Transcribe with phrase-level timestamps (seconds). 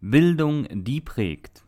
[0.00, 1.64] Bildung, die prägt.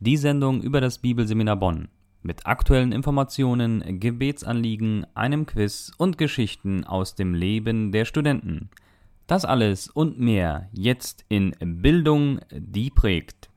[0.00, 1.88] Die Sendung über das Bibelseminar Bonn.
[2.22, 8.70] Mit aktuellen Informationen, Gebetsanliegen, einem Quiz und Geschichten aus dem Leben der Studenten.
[9.28, 13.48] Das alles und mehr jetzt in Bildung, die prägt.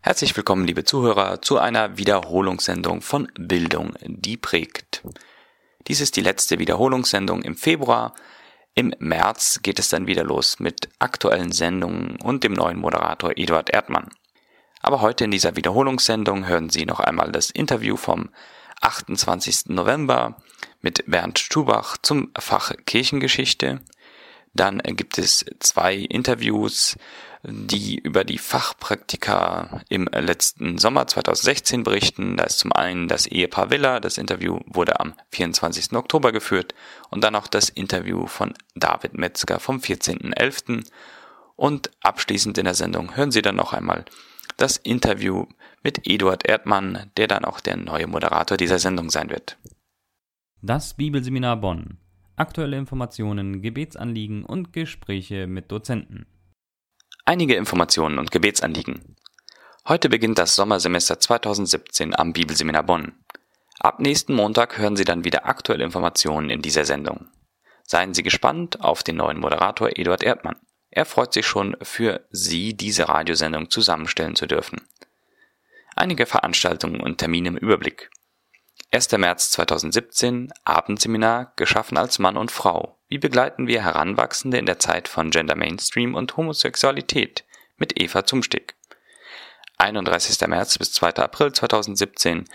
[0.00, 5.02] Herzlich willkommen, liebe Zuhörer, zu einer Wiederholungssendung von Bildung, die prägt.
[5.86, 8.14] Dies ist die letzte Wiederholungssendung im Februar.
[8.74, 13.70] Im März geht es dann wieder los mit aktuellen Sendungen und dem neuen Moderator Eduard
[13.70, 14.08] Erdmann.
[14.80, 18.30] Aber heute in dieser Wiederholungssendung hören Sie noch einmal das Interview vom
[18.80, 19.66] 28.
[19.66, 20.36] November
[20.80, 23.80] mit Bernd Stubach zum Fach Kirchengeschichte.
[24.54, 26.96] Dann gibt es zwei Interviews
[27.42, 32.36] die über die Fachpraktika im letzten Sommer 2016 berichten.
[32.36, 35.92] Da ist zum einen das Ehepaar Villa, das Interview wurde am 24.
[35.92, 36.74] Oktober geführt
[37.08, 40.84] und dann auch das Interview von David Metzger vom 14.11.
[41.56, 44.04] Und abschließend in der Sendung hören Sie dann noch einmal
[44.56, 45.46] das Interview
[45.82, 49.58] mit Eduard Erdmann, der dann auch der neue Moderator dieser Sendung sein wird.
[50.60, 51.96] Das Bibelseminar Bonn.
[52.36, 56.26] Aktuelle Informationen, Gebetsanliegen und Gespräche mit Dozenten.
[57.30, 59.14] Einige Informationen und Gebetsanliegen.
[59.86, 63.12] Heute beginnt das Sommersemester 2017 am Bibelseminar Bonn.
[63.78, 67.28] Ab nächsten Montag hören Sie dann wieder aktuelle Informationen in dieser Sendung.
[67.84, 70.56] Seien Sie gespannt auf den neuen Moderator Eduard Erdmann.
[70.90, 74.80] Er freut sich schon, für Sie diese Radiosendung zusammenstellen zu dürfen.
[75.94, 78.10] Einige Veranstaltungen und Termine im Überblick.
[78.92, 79.12] 1.
[79.18, 82.98] März 2017 Abendseminar geschaffen als Mann und Frau.
[83.06, 87.44] Wie begleiten wir Heranwachsende in der Zeit von Gender Mainstream und Homosexualität
[87.76, 88.74] mit Eva Zumstick.
[89.78, 90.44] 31.
[90.48, 91.14] März bis 2.
[91.18, 92.46] April 2017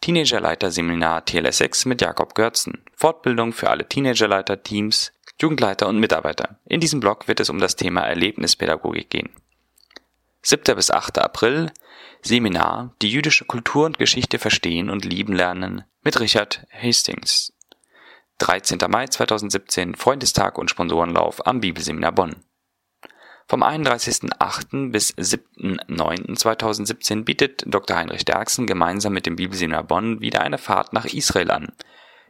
[0.00, 2.84] Teenagerleiter-Seminar TLS6 mit Jakob Görzen.
[2.94, 6.60] Fortbildung für alle Teenagerleiter, Teams, Jugendleiter und Mitarbeiter.
[6.66, 9.30] In diesem Blog wird es um das Thema Erlebnispädagogik gehen.
[10.42, 10.74] 7.
[10.74, 11.18] bis 8.
[11.18, 11.70] April
[12.22, 17.52] Seminar Die jüdische Kultur und Geschichte verstehen und lieben lernen mit Richard Hastings.
[18.38, 18.78] 13.
[18.88, 22.36] Mai 2017 Freundestag und Sponsorenlauf am Bibelseminar Bonn.
[23.48, 24.90] Vom 31.08.
[24.90, 27.98] bis 7.09.2017 bietet Dr.
[27.98, 31.70] Heinrich Derksen gemeinsam mit dem Bibelseminar Bonn wieder eine Fahrt nach Israel an.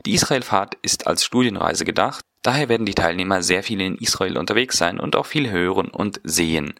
[0.04, 4.78] Die Israelfahrt ist als Studienreise gedacht, daher werden die Teilnehmer sehr viel in Israel unterwegs
[4.78, 6.74] sein und auch viel hören und sehen.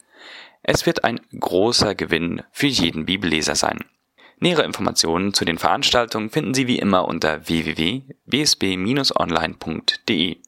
[0.62, 3.78] Es wird ein großer Gewinn für jeden Bibelleser sein.
[4.38, 10.38] Nähere Informationen zu den Veranstaltungen finden Sie wie immer unter www.bsb-online.de.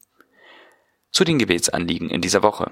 [1.11, 2.71] Zu den Gebetsanliegen in dieser Woche.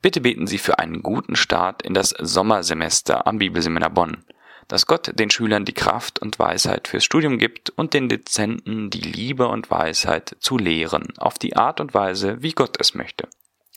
[0.00, 4.24] Bitte beten Sie für einen guten Start in das Sommersemester am Bibelseminar Bonn,
[4.68, 9.00] dass Gott den Schülern die Kraft und Weisheit fürs Studium gibt und den Dezenten die
[9.00, 13.28] Liebe und Weisheit zu lehren, auf die Art und Weise, wie Gott es möchte.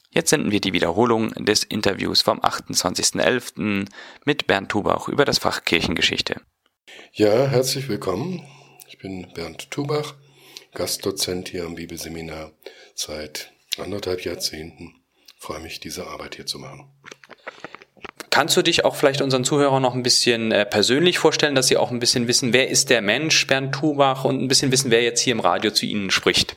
[0.10, 3.88] Jetzt senden wir die Wiederholung des Interviews vom 28.11.
[4.26, 6.42] mit Bernd Tubach über das Fach Kirchengeschichte.
[7.12, 8.44] Ja, herzlich willkommen.
[8.88, 10.16] Ich bin Bernd Tubach,
[10.74, 12.52] Gastdozent hier am Bibelseminar
[12.96, 14.96] seit anderthalb Jahrzehnten.
[15.36, 16.90] Ich freue mich, diese Arbeit hier zu machen.
[18.30, 21.78] Kannst du dich auch vielleicht unseren Zuhörern noch ein bisschen äh, persönlich vorstellen, dass sie
[21.78, 25.02] auch ein bisschen wissen, wer ist der Mensch, Bernd Tubach, und ein bisschen wissen, wer
[25.02, 26.56] jetzt hier im Radio zu Ihnen spricht?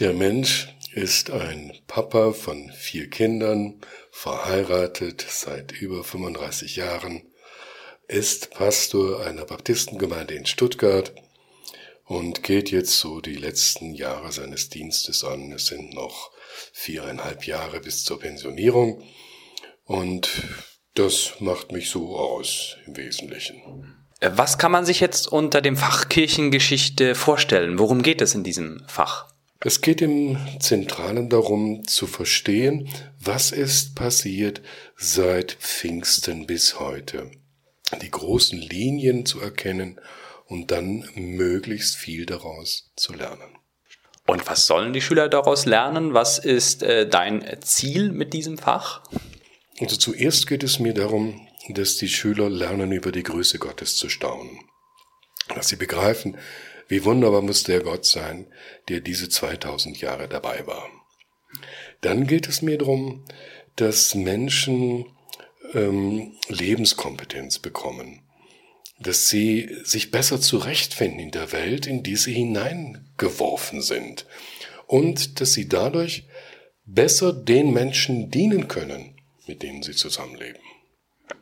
[0.00, 3.80] Der Mensch ist ein Papa von vier Kindern,
[4.10, 7.22] verheiratet seit über 35 Jahren,
[8.08, 11.14] ist Pastor einer Baptistengemeinde in Stuttgart
[12.04, 15.52] und geht jetzt so die letzten Jahre seines Dienstes an.
[15.52, 16.30] Es sind noch
[16.72, 19.02] viereinhalb Jahre bis zur Pensionierung
[19.84, 20.28] und
[20.94, 24.04] das macht mich so aus im Wesentlichen.
[24.20, 27.78] Was kann man sich jetzt unter dem Fach Kirchengeschichte vorstellen?
[27.78, 29.31] Worum geht es in diesem Fach?
[29.64, 32.88] Es geht im Zentralen darum zu verstehen,
[33.20, 34.60] was ist passiert
[34.96, 37.30] seit Pfingsten bis heute.
[38.00, 40.00] Die großen Linien zu erkennen
[40.46, 43.56] und dann möglichst viel daraus zu lernen.
[44.26, 46.12] Und was sollen die Schüler daraus lernen?
[46.12, 49.02] Was ist äh, dein Ziel mit diesem Fach?
[49.80, 54.08] Also zuerst geht es mir darum, dass die Schüler lernen, über die Größe Gottes zu
[54.08, 54.58] staunen.
[55.54, 56.36] Dass sie begreifen,
[56.92, 58.48] wie wunderbar muss der Gott sein,
[58.90, 60.90] der diese 2000 Jahre dabei war.
[62.02, 63.24] Dann geht es mir darum,
[63.76, 65.06] dass Menschen
[65.72, 68.20] ähm, Lebenskompetenz bekommen,
[69.00, 74.26] dass sie sich besser zurechtfinden in der Welt, in die sie hineingeworfen sind
[74.86, 76.26] und dass sie dadurch
[76.84, 79.16] besser den Menschen dienen können,
[79.46, 80.60] mit denen sie zusammenleben.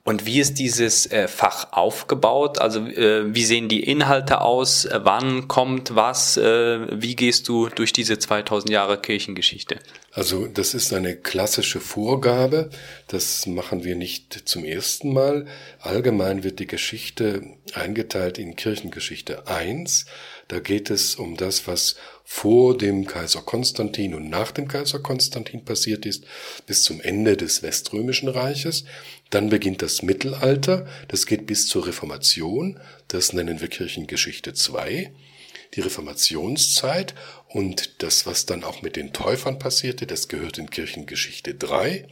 [0.02, 2.58] Und wie ist dieses äh, Fach aufgebaut?
[2.58, 4.88] Also äh, wie sehen die Inhalte aus?
[4.92, 6.36] Wann kommt was?
[6.36, 9.78] Äh, wie gehst du durch diese 2000 Jahre Kirchengeschichte?
[10.12, 12.70] Also das ist eine klassische Vorgabe.
[13.08, 15.46] Das machen wir nicht zum ersten Mal.
[15.78, 17.42] Allgemein wird die Geschichte
[17.74, 20.06] eingeteilt in Kirchengeschichte 1.
[20.48, 21.94] Da geht es um das, was
[22.24, 26.24] vor dem Kaiser Konstantin und nach dem Kaiser Konstantin passiert ist,
[26.66, 28.84] bis zum Ende des Weströmischen Reiches.
[29.30, 30.86] Dann beginnt das Mittelalter.
[31.08, 32.78] Das geht bis zur Reformation.
[33.08, 35.12] Das nennen wir Kirchengeschichte 2
[35.74, 37.14] die Reformationszeit
[37.48, 42.06] und das, was dann auch mit den Täufern passierte, das gehört in Kirchengeschichte 3.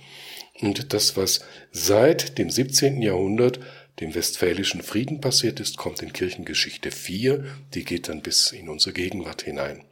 [0.61, 3.03] Und das, was seit dem 17.
[3.03, 3.61] Jahrhundert,
[4.01, 7.45] dem Westfälischen Frieden passiert ist, kommt in Kirchengeschichte 4.
[7.75, 9.85] Die geht dann bis in unsere Gegenwart hinein.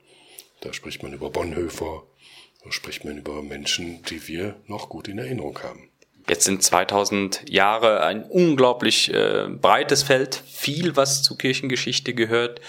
[0.61, 2.05] Da spricht man über Bonhoeffer,
[2.64, 5.90] da spricht man über Menschen, die wir noch gut in Erinnerung haben.
[6.28, 12.61] Jetzt sind 2000 Jahre ein unglaublich äh, breites Feld, viel, was zur Kirchengeschichte gehört.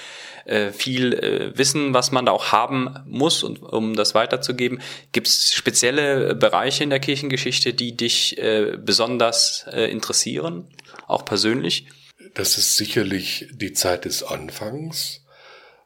[0.47, 4.79] Äh, viel äh, Wissen, was man da auch haben muss, und, um das weiterzugeben.
[5.11, 10.69] Gibt es spezielle Bereiche in der Kirchengeschichte, die dich äh, besonders äh, interessieren,
[11.05, 11.87] auch persönlich?
[12.33, 15.25] Das ist sicherlich die Zeit des Anfangs.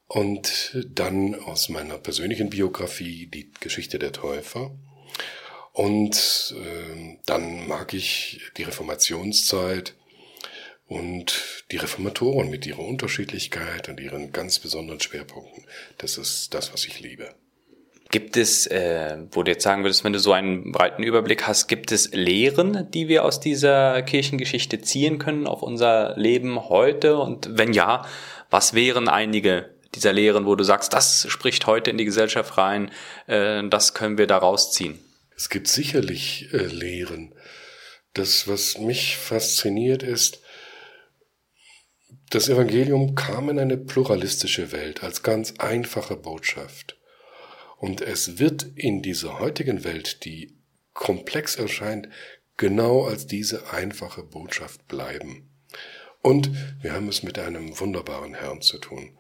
[0.06, 4.72] Und dann aus meiner persönlichen Biografie die Geschichte der Täufer.
[5.74, 9.96] Und äh, dann mag ich die Reformationszeit,
[10.92, 15.64] und die Reformatoren mit ihrer Unterschiedlichkeit und ihren ganz besonderen Schwerpunkten,
[15.98, 17.30] das ist das, was ich liebe.
[18.10, 21.68] Gibt es, äh, wo du jetzt sagen würdest, wenn du so einen breiten Überblick hast,
[21.68, 27.16] gibt es Lehren, die wir aus dieser Kirchengeschichte ziehen können auf unser Leben heute?
[27.16, 28.06] Und wenn ja,
[28.50, 32.92] was wären einige dieser Lehren, wo du sagst, das spricht heute in die Gesellschaft rein,
[33.28, 35.00] äh, das können wir da rausziehen?
[35.42, 37.34] Es gibt sicherlich äh, Lehren.
[38.14, 40.40] Das, was mich fasziniert, ist,
[42.30, 47.00] das Evangelium kam in eine pluralistische Welt als ganz einfache Botschaft.
[47.80, 50.60] Und es wird in dieser heutigen Welt, die
[50.94, 52.08] komplex erscheint,
[52.58, 55.50] genau als diese einfache Botschaft bleiben.
[56.22, 56.52] Und
[56.84, 59.18] wir haben es mit einem wunderbaren Herrn zu tun,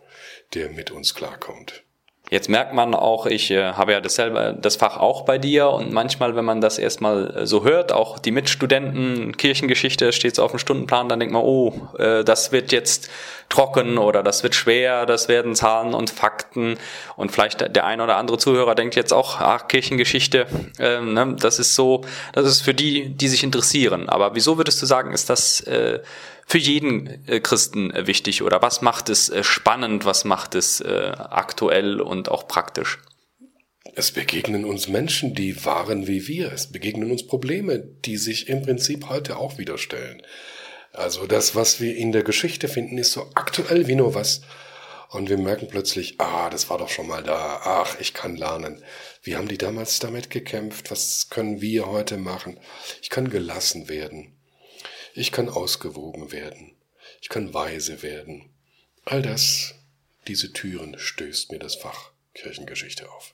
[0.53, 1.83] der mit uns klarkommt.
[2.31, 5.91] Jetzt merkt man auch, ich äh, habe ja dasselbe, das Fach auch bei dir und
[5.91, 10.51] manchmal, wenn man das erstmal äh, so hört, auch die Mitstudenten, Kirchengeschichte steht so auf
[10.51, 13.09] dem Stundenplan, dann denkt man, oh, äh, das wird jetzt
[13.49, 16.77] trocken oder das wird schwer, das werden Zahlen und Fakten
[17.17, 20.47] und vielleicht der ein oder andere Zuhörer denkt jetzt auch, ach, Kirchengeschichte,
[20.79, 24.07] äh, ne, das ist so, das ist für die, die sich interessieren.
[24.07, 25.99] Aber wieso würdest du sagen, ist das äh,
[26.45, 30.81] für jeden äh, Christen äh, wichtig oder was macht es äh, spannend, was macht es
[30.81, 32.99] aktuell und auch praktisch?
[33.95, 36.51] Es begegnen uns Menschen, die waren wie wir.
[36.51, 40.21] Es begegnen uns Probleme, die sich im Prinzip heute auch wieder stellen.
[40.93, 44.41] Also das, was wir in der Geschichte finden, ist so aktuell wie nur was.
[45.09, 47.61] Und wir merken plötzlich, ah, das war doch schon mal da.
[47.63, 48.81] Ach, ich kann lernen.
[49.23, 50.89] Wie haben die damals damit gekämpft?
[50.89, 52.59] Was können wir heute machen?
[53.01, 54.40] Ich kann gelassen werden.
[55.13, 56.75] Ich kann ausgewogen werden.
[57.21, 58.49] Ich kann weise werden.
[59.05, 59.75] All das,
[60.27, 63.33] diese Türen stößt mir das Fach Kirchengeschichte auf.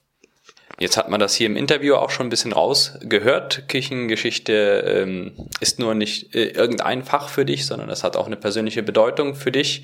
[0.80, 3.68] Jetzt hat man das hier im Interview auch schon ein bisschen rausgehört.
[3.68, 8.38] Kirchengeschichte ähm, ist nur nicht äh, irgendein Fach für dich, sondern es hat auch eine
[8.38, 9.84] persönliche Bedeutung für dich.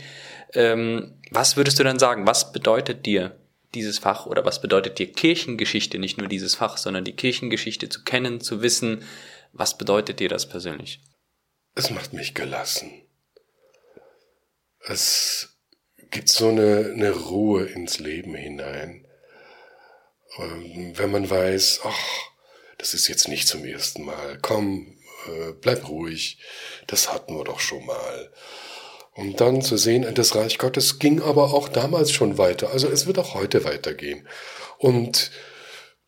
[0.54, 2.28] Ähm, was würdest du dann sagen?
[2.28, 3.36] Was bedeutet dir
[3.74, 5.98] dieses Fach oder was bedeutet dir Kirchengeschichte?
[5.98, 9.04] Nicht nur dieses Fach, sondern die Kirchengeschichte zu kennen, zu wissen.
[9.52, 11.00] Was bedeutet dir das persönlich?
[11.76, 13.02] Es macht mich gelassen.
[14.86, 15.58] Es
[16.12, 19.08] gibt so eine, eine Ruhe ins Leben hinein.
[20.38, 22.30] Ähm, wenn man weiß, ach,
[22.78, 24.98] das ist jetzt nicht zum ersten Mal, komm,
[25.28, 26.40] äh, bleib ruhig,
[26.88, 28.32] das hatten wir doch schon mal.
[29.16, 33.06] Um dann zu sehen, das Reich Gottes ging aber auch damals schon weiter, also es
[33.06, 34.28] wird auch heute weitergehen.
[34.80, 35.32] Und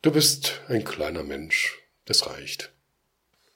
[0.02, 2.75] du bist ein kleiner Mensch, das reicht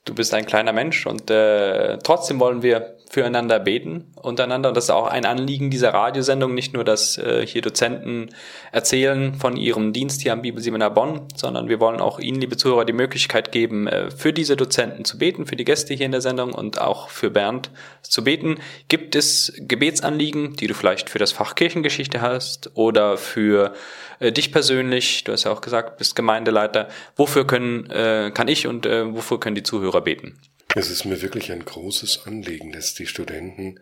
[0.04, 4.72] du bist ein kleiner Mensch und äh, trotzdem wollen wir füreinander beten untereinander.
[4.72, 8.30] Das ist auch ein Anliegen dieser Radiosendung, nicht nur, dass äh, hier Dozenten
[8.70, 12.84] erzählen von ihrem Dienst hier am Bibelseminar Bonn, sondern wir wollen auch Ihnen, liebe Zuhörer,
[12.84, 16.20] die Möglichkeit geben, äh, für diese Dozenten zu beten, für die Gäste hier in der
[16.20, 18.58] Sendung und auch für Bernd zu beten.
[18.88, 23.74] Gibt es Gebetsanliegen, die du vielleicht für das Fach Kirchengeschichte hast oder für
[24.20, 25.24] äh, dich persönlich?
[25.24, 26.88] Du hast ja auch gesagt, bist Gemeindeleiter.
[27.16, 30.40] Wofür können, äh, kann ich und äh, wofür können die Zuhörer beten?
[30.76, 33.80] Es ist mir wirklich ein großes Anliegen, dass die Studenten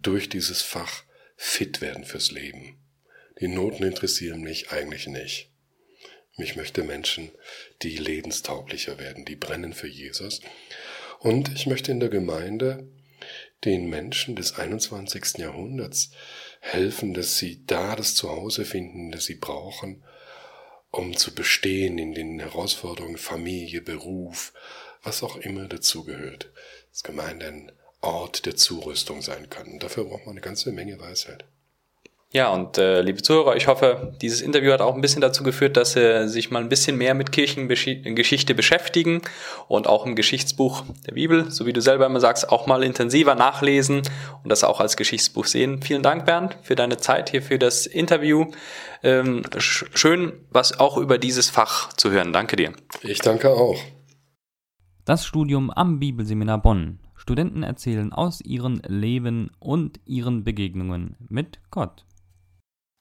[0.00, 1.02] durch dieses Fach
[1.36, 2.78] fit werden fürs Leben.
[3.40, 5.50] Die Noten interessieren mich eigentlich nicht.
[6.38, 7.30] Mich möchte Menschen,
[7.82, 10.40] die lebenstauglicher werden, die brennen für Jesus.
[11.18, 12.88] Und ich möchte in der Gemeinde
[13.64, 15.36] den Menschen des 21.
[15.36, 16.12] Jahrhunderts
[16.60, 20.02] helfen, dass sie da das Zuhause finden, das sie brauchen
[20.92, 24.52] um zu bestehen in den Herausforderungen Familie, Beruf,
[25.02, 26.50] was auch immer dazugehört.
[26.90, 29.66] Das Gemeinde ein Ort der Zurüstung sein kann.
[29.66, 31.44] Und dafür braucht man eine ganze Menge Weisheit.
[32.32, 35.76] Ja, und äh, liebe Zuhörer, ich hoffe, dieses Interview hat auch ein bisschen dazu geführt,
[35.76, 39.20] dass Sie sich mal ein bisschen mehr mit Kirchengeschichte beschäftigen
[39.68, 43.34] und auch im Geschichtsbuch der Bibel, so wie du selber immer sagst, auch mal intensiver
[43.34, 44.00] nachlesen
[44.42, 45.82] und das auch als Geschichtsbuch sehen.
[45.82, 48.46] Vielen Dank, Bernd, für deine Zeit hier für das Interview.
[49.02, 52.32] Ähm, schön, was auch über dieses Fach zu hören.
[52.32, 52.72] Danke dir.
[53.02, 53.78] Ich danke auch.
[55.04, 57.00] Das Studium am Bibelseminar Bonn.
[57.16, 62.04] Studenten erzählen aus ihrem Leben und ihren Begegnungen mit Gott.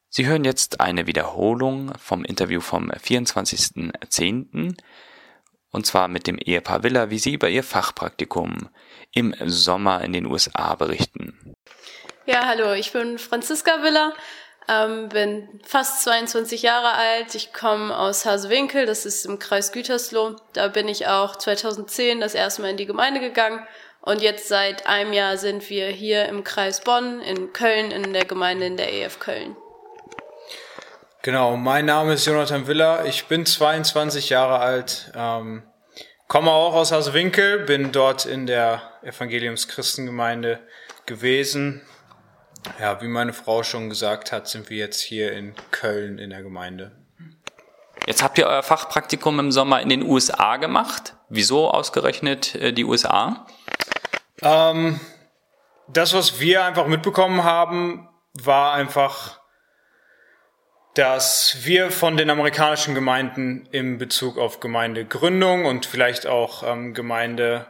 [0.09, 4.75] Sie hören jetzt eine Wiederholung vom Interview vom 24.10.
[5.71, 8.69] und zwar mit dem Ehepaar Villa, wie sie über ihr Fachpraktikum
[9.13, 11.55] im Sommer in den USA berichten.
[12.25, 14.13] Ja, hallo, ich bin Franziska Villa,
[14.67, 17.35] ähm, bin fast 22 Jahre alt.
[17.35, 20.35] Ich komme aus Hasewinkel, das ist im Kreis Gütersloh.
[20.53, 23.65] Da bin ich auch 2010 das erste Mal in die Gemeinde gegangen.
[24.01, 28.25] Und jetzt seit einem Jahr sind wir hier im Kreis Bonn, in Köln, in der
[28.25, 29.55] Gemeinde in der EF Köln.
[31.21, 35.61] Genau, mein Name ist Jonathan Willer, ich bin 22 Jahre alt, ähm,
[36.27, 40.61] komme auch aus Hasewinkel, bin dort in der Evangeliums-Christengemeinde
[41.05, 41.85] gewesen.
[42.79, 46.43] Ja, wie meine Frau schon gesagt hat, sind wir jetzt hier in Köln in der
[46.43, 46.91] Gemeinde.
[48.07, 51.15] Jetzt habt ihr euer Fachpraktikum im Sommer in den USA gemacht.
[51.29, 53.45] Wieso ausgerechnet äh, die USA?
[54.41, 54.99] Ähm,
[55.87, 59.41] das, was wir einfach mitbekommen haben, war einfach
[60.93, 67.67] dass wir von den amerikanischen Gemeinden im Bezug auf Gemeindegründung und vielleicht auch ähm, Gemeinde,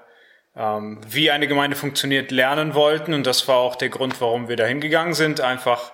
[0.55, 3.13] ähm, wie eine Gemeinde funktioniert, lernen wollten.
[3.13, 5.91] Und das war auch der Grund, warum wir da hingegangen sind, einfach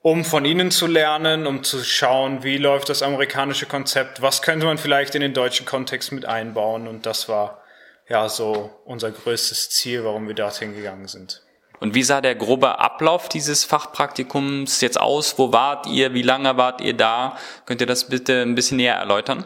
[0.00, 4.64] um von ihnen zu lernen, um zu schauen, wie läuft das amerikanische Konzept, was könnte
[4.66, 6.86] man vielleicht in den deutschen Kontext mit einbauen.
[6.86, 7.62] Und das war
[8.08, 11.42] ja so unser größtes Ziel, warum wir dorthin gegangen sind.
[11.80, 15.38] Und wie sah der grobe Ablauf dieses Fachpraktikums jetzt aus?
[15.38, 16.12] Wo wart ihr?
[16.12, 17.36] Wie lange wart ihr da?
[17.66, 19.44] Könnt ihr das bitte ein bisschen näher erläutern?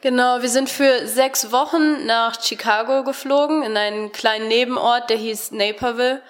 [0.00, 5.50] Genau, wir sind für sechs Wochen nach Chicago geflogen, in einen kleinen Nebenort, der hieß
[5.50, 6.22] Naperville.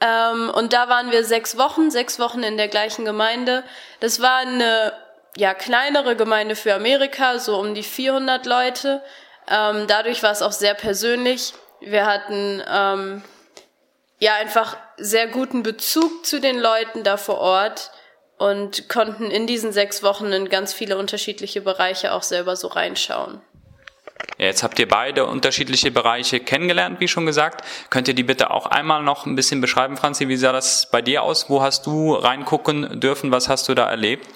[0.00, 3.64] Ähm, und da waren wir sechs Wochen, sechs Wochen in der gleichen Gemeinde.
[4.00, 4.92] Das war eine
[5.36, 9.02] ja, kleinere Gemeinde für Amerika, so um die 400 Leute.
[9.48, 11.54] Ähm, dadurch war es auch sehr persönlich.
[11.80, 13.22] Wir hatten ähm,
[14.18, 17.90] ja einfach sehr guten Bezug zu den Leuten da vor Ort
[18.38, 23.40] und konnten in diesen sechs Wochen in ganz viele unterschiedliche Bereiche auch selber so reinschauen.
[24.36, 27.64] Jetzt habt ihr beide unterschiedliche Bereiche kennengelernt, wie schon gesagt.
[27.90, 30.28] Könnt ihr die bitte auch einmal noch ein bisschen beschreiben, Franzi?
[30.28, 31.50] Wie sah das bei dir aus?
[31.50, 33.32] Wo hast du reingucken dürfen?
[33.32, 34.26] Was hast du da erlebt?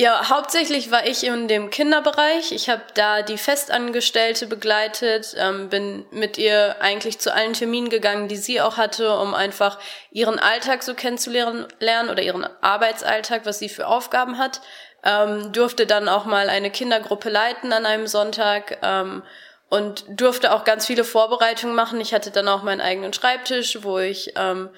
[0.00, 2.52] Ja, hauptsächlich war ich in dem Kinderbereich.
[2.52, 8.26] Ich habe da die Festangestellte begleitet, ähm, bin mit ihr eigentlich zu allen Terminen gegangen,
[8.26, 9.78] die sie auch hatte, um einfach
[10.10, 11.66] ihren Alltag so kennenzulernen
[12.10, 14.62] oder ihren Arbeitsalltag, was sie für Aufgaben hat.
[15.04, 19.22] Ähm, durfte dann auch mal eine Kindergruppe leiten an einem Sonntag ähm,
[19.68, 22.00] und durfte auch ganz viele Vorbereitungen machen.
[22.00, 24.70] Ich hatte dann auch meinen eigenen Schreibtisch, wo ich ähm,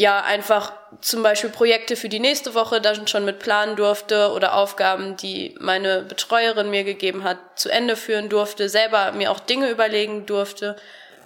[0.00, 4.54] ja einfach zum Beispiel Projekte für die nächste Woche dann schon mit planen durfte oder
[4.54, 9.68] Aufgaben, die meine Betreuerin mir gegeben hat, zu Ende führen durfte, selber mir auch Dinge
[9.68, 10.76] überlegen durfte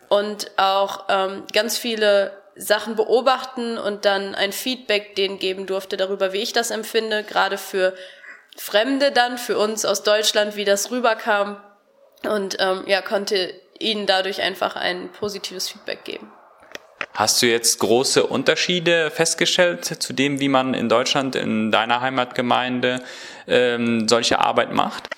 [0.08, 6.32] und auch ähm, ganz viele Sachen beobachten und dann ein Feedback denen geben durfte darüber,
[6.32, 7.94] wie ich das empfinde, gerade für
[8.56, 11.62] Fremde dann, für uns aus Deutschland, wie das rüberkam
[12.24, 16.32] und ähm, ja, konnte ihnen dadurch einfach ein positives Feedback geben.
[17.14, 23.02] Hast du jetzt große Unterschiede festgestellt zu dem, wie man in Deutschland, in deiner Heimatgemeinde
[23.46, 25.08] ähm, solche Arbeit macht?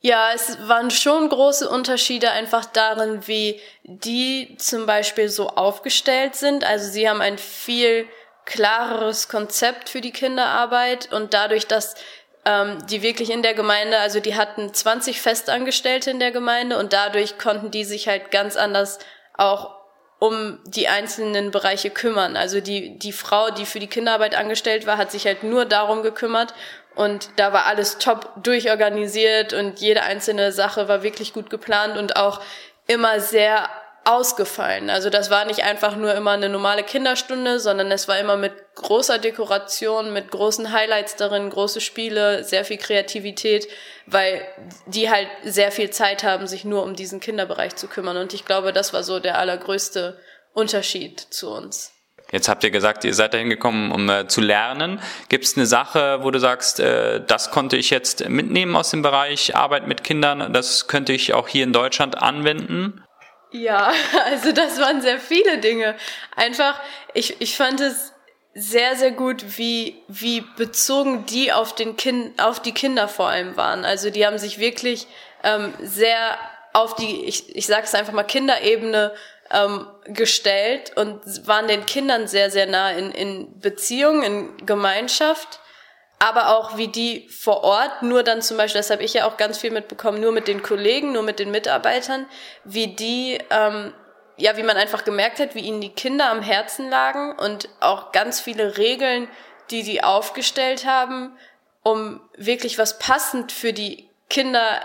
[0.00, 6.62] Ja, es waren schon große Unterschiede einfach darin, wie die zum Beispiel so aufgestellt sind.
[6.62, 8.06] Also sie haben ein viel
[8.44, 11.94] klareres Konzept für die Kinderarbeit und dadurch, dass
[12.44, 16.92] ähm, die wirklich in der Gemeinde, also die hatten 20 Festangestellte in der Gemeinde und
[16.92, 18.98] dadurch konnten die sich halt ganz anders
[19.36, 19.73] auch
[20.24, 22.34] um die einzelnen Bereiche kümmern.
[22.34, 26.02] Also die, die Frau, die für die Kinderarbeit angestellt war, hat sich halt nur darum
[26.02, 26.54] gekümmert
[26.94, 32.16] und da war alles top durchorganisiert und jede einzelne Sache war wirklich gut geplant und
[32.16, 32.40] auch
[32.86, 33.68] immer sehr
[34.04, 34.90] ausgefallen.
[34.90, 38.52] Also das war nicht einfach nur immer eine normale Kinderstunde, sondern es war immer mit
[38.74, 43.66] großer Dekoration, mit großen Highlights darin, große Spiele, sehr viel Kreativität,
[44.06, 44.46] weil
[44.86, 48.16] die halt sehr viel Zeit haben, sich nur um diesen Kinderbereich zu kümmern.
[48.16, 50.18] Und ich glaube, das war so der allergrößte
[50.52, 51.94] Unterschied zu uns.
[52.32, 55.00] Jetzt habt ihr gesagt, ihr seid dahin gekommen, um äh, zu lernen.
[55.28, 59.02] Gibt es eine Sache, wo du sagst, äh, das konnte ich jetzt mitnehmen aus dem
[59.02, 63.03] Bereich Arbeit mit Kindern, das könnte ich auch hier in Deutschland anwenden?
[63.54, 63.92] Ja,
[64.24, 65.94] also das waren sehr viele Dinge.
[66.34, 66.80] Einfach,
[67.14, 68.12] ich, ich fand es
[68.52, 73.56] sehr, sehr gut, wie, wie bezogen die auf, den kind, auf die Kinder vor allem
[73.56, 73.84] waren.
[73.84, 75.06] Also die haben sich wirklich
[75.44, 76.36] ähm, sehr
[76.72, 79.14] auf die, ich, ich sage es einfach mal, Kinderebene
[79.52, 85.60] ähm, gestellt und waren den Kindern sehr, sehr nah in, in Beziehung, in Gemeinschaft,
[86.24, 89.36] aber auch wie die vor Ort, nur dann zum Beispiel, das habe ich ja auch
[89.36, 92.24] ganz viel mitbekommen, nur mit den Kollegen, nur mit den Mitarbeitern,
[92.64, 93.92] wie die, ähm,
[94.38, 98.10] ja, wie man einfach gemerkt hat, wie ihnen die Kinder am Herzen lagen und auch
[98.10, 99.28] ganz viele Regeln,
[99.70, 101.36] die die aufgestellt haben,
[101.82, 104.80] um wirklich was passend für die Kinder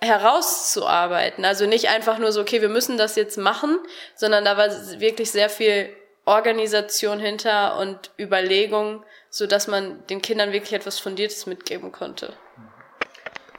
[0.00, 1.44] herauszuarbeiten.
[1.44, 3.78] Also nicht einfach nur so, okay, wir müssen das jetzt machen,
[4.14, 10.52] sondern da war wirklich sehr viel Organisation hinter und Überlegung, so dass man den Kindern
[10.52, 12.32] wirklich etwas Fundiertes mitgeben konnte.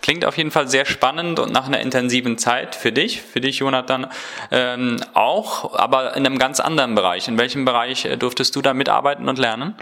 [0.01, 3.59] Klingt auf jeden Fall sehr spannend und nach einer intensiven Zeit für dich, für dich,
[3.59, 4.07] Jonathan,
[4.49, 7.27] ähm, auch, aber in einem ganz anderen Bereich.
[7.27, 9.75] In welchem Bereich äh, durftest du da mitarbeiten und lernen?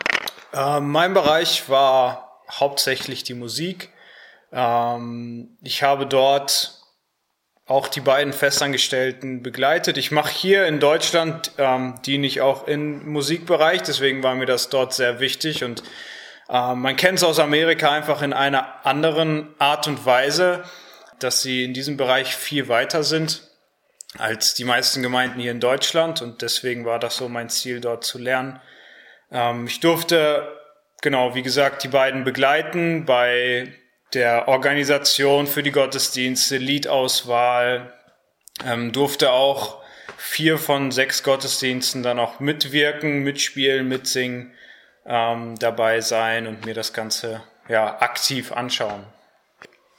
[0.53, 3.89] Äh, mein Bereich war hauptsächlich die Musik.
[4.51, 6.76] Ähm, ich habe dort
[7.67, 9.97] auch die beiden Festangestellten begleitet.
[9.97, 14.69] Ich mache hier in Deutschland, ähm, diene ich auch im Musikbereich, deswegen war mir das
[14.69, 15.83] dort sehr wichtig und
[16.49, 20.63] äh, man kennt es aus Amerika einfach in einer anderen Art und Weise,
[21.19, 23.43] dass sie in diesem Bereich viel weiter sind
[24.17, 28.05] als die meisten Gemeinden hier in Deutschland und deswegen war das so mein Ziel, dort
[28.05, 28.61] zu lernen.
[29.29, 30.47] Ähm, ich durfte,
[31.01, 33.73] genau, wie gesagt, die beiden begleiten bei
[34.13, 37.93] der Organisation für die Gottesdienste, Liedauswahl,
[38.65, 39.81] ähm, durfte auch
[40.17, 44.53] vier von sechs Gottesdiensten dann auch mitwirken, mitspielen, mitsingen,
[45.05, 49.05] ähm, dabei sein und mir das Ganze ja aktiv anschauen.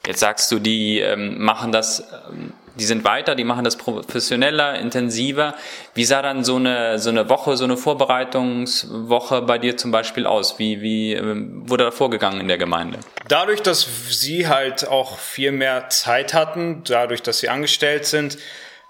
[0.08, 2.00] Jetzt sagst du, die ähm, machen das
[2.30, 5.54] ähm, die sind weiter, die machen das professioneller, intensiver.
[5.94, 10.26] Wie sah dann so eine, so eine Woche, so eine Vorbereitungswoche bei dir zum Beispiel
[10.26, 10.58] aus?
[10.58, 13.00] Wie, wie ähm, wurde da vorgegangen in der Gemeinde?
[13.28, 18.38] Dadurch, dass sie halt auch viel mehr Zeit hatten, dadurch, dass sie angestellt sind,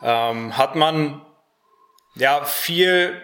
[0.02, 1.22] ähm, hat man
[2.14, 3.20] ja viel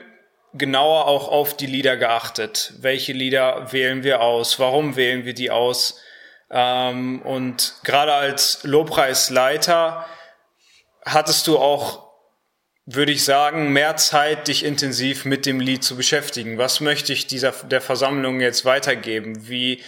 [0.55, 2.73] genauer auch auf die Lieder geachtet.
[2.81, 4.59] Welche Lieder wählen wir aus?
[4.59, 6.01] Warum wählen wir die aus?
[6.51, 10.07] Ähm, und gerade als Lobpreisleiter
[11.05, 12.05] hattest du auch,
[12.87, 16.59] würde ich sagen, mehr Zeit, dich intensiv mit dem Lied zu beschäftigen.
[16.59, 19.49] Was möchte ich dieser, der Versammlung jetzt weitergeben?
[19.49, 19.83] Wie,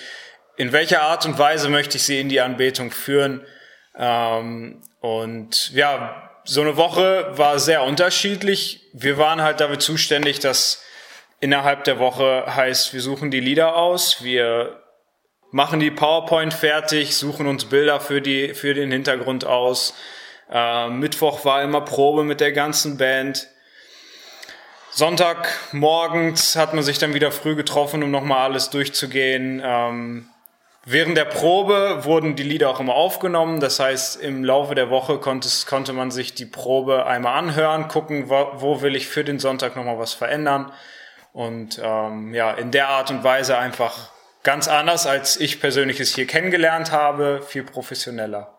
[0.56, 3.44] in welcher Art und Weise möchte ich sie in die Anbetung führen?
[3.96, 8.80] Ähm, und ja, so eine Woche war sehr unterschiedlich.
[8.92, 10.82] Wir waren halt dafür zuständig, dass
[11.40, 14.82] innerhalb der Woche heißt, wir suchen die Lieder aus, wir
[15.56, 19.94] machen die PowerPoint fertig, suchen uns Bilder für die, für den Hintergrund aus,
[20.52, 23.48] äh, Mittwoch war immer Probe mit der ganzen Band.
[24.90, 29.62] Sonntag morgens hat man sich dann wieder früh getroffen, um nochmal alles durchzugehen.
[29.64, 30.28] Ähm,
[30.84, 33.58] während der Probe wurden die Lieder auch immer aufgenommen.
[33.58, 38.28] Das heißt, im Laufe der Woche konnte, konnte man sich die Probe einmal anhören, gucken,
[38.28, 40.70] wo, wo will ich für den Sonntag nochmal was verändern.
[41.32, 44.10] Und ähm, ja, in der Art und Weise einfach
[44.46, 48.56] ganz anders, als ich persönlich es hier kennengelernt habe, viel professioneller.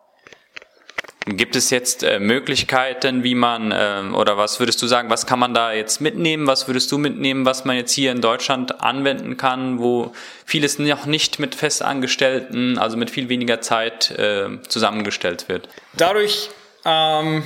[1.25, 5.39] Gibt es jetzt äh, Möglichkeiten, wie man, äh, oder was würdest du sagen, was kann
[5.39, 6.45] man da jetzt mitnehmen?
[6.45, 10.13] Was würdest du mitnehmen, was man jetzt hier in Deutschland anwenden kann, wo
[10.45, 15.69] vieles noch nicht mit Festangestellten, also mit viel weniger Zeit äh, zusammengestellt wird?
[15.93, 16.49] Dadurch,
[16.83, 17.43] ähm,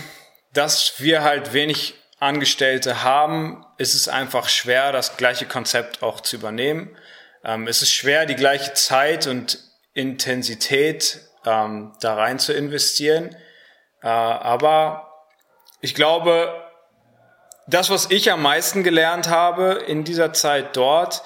[0.54, 6.38] dass wir halt wenig Angestellte haben, ist es einfach schwer, das gleiche Konzept auch zu
[6.38, 6.96] übernehmen.
[7.44, 9.60] Ähm, es ist schwer, die gleiche Zeit und
[9.94, 13.36] Intensität ähm, da rein zu investieren.
[14.02, 15.26] Äh, aber
[15.82, 16.54] ich glaube,
[17.68, 21.24] das, was ich am meisten gelernt habe in dieser Zeit dort,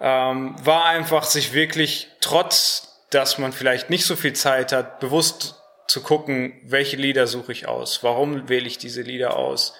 [0.00, 5.56] ähm, war einfach, sich wirklich trotz, dass man vielleicht nicht so viel Zeit hat, bewusst
[5.88, 9.74] zu gucken, welche Lieder suche ich aus, warum wähle ich diese Lieder aus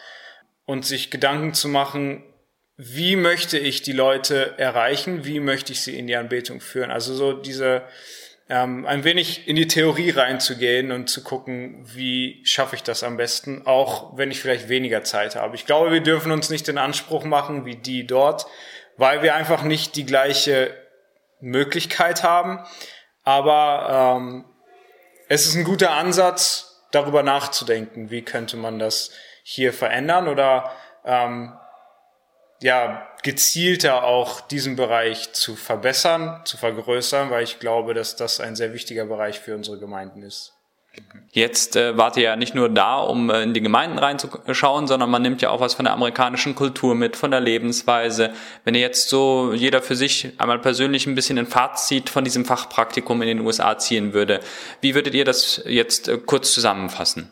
[0.65, 2.25] und sich Gedanken zu machen,
[2.81, 6.93] wie möchte ich die Leute erreichen, wie möchte ich sie in die Anbetung führen.
[6.93, 7.83] Also so diese
[8.49, 13.17] ähm, ein wenig in die Theorie reinzugehen und zu gucken, wie schaffe ich das am
[13.17, 15.57] besten, auch wenn ich vielleicht weniger Zeit habe.
[15.57, 18.47] Ich glaube, wir dürfen uns nicht den Anspruch machen wie die dort,
[18.97, 20.73] weil wir einfach nicht die gleiche
[21.41, 22.61] Möglichkeit haben.
[23.25, 24.45] Aber ähm,
[25.29, 29.11] es ist ein guter Ansatz, darüber nachzudenken, wie könnte man das
[29.43, 30.73] hier verändern oder
[31.05, 31.53] ähm,
[32.61, 38.57] ja, gezielter auch diesen Bereich zu verbessern, zu vergrößern, weil ich glaube, dass das ein
[38.57, 40.55] sehr wichtiger Bereich für unsere Gemeinden ist.
[41.31, 45.11] Jetzt äh, wart ihr ja nicht nur da, um äh, in die Gemeinden reinzuschauen, sondern
[45.11, 48.33] man nimmt ja auch was von der amerikanischen Kultur mit, von der Lebensweise.
[48.65, 52.45] Wenn ihr jetzt so jeder für sich einmal persönlich ein bisschen ein Fazit von diesem
[52.45, 54.41] Fachpraktikum in den USA ziehen würde,
[54.81, 57.31] wie würdet ihr das jetzt äh, kurz zusammenfassen?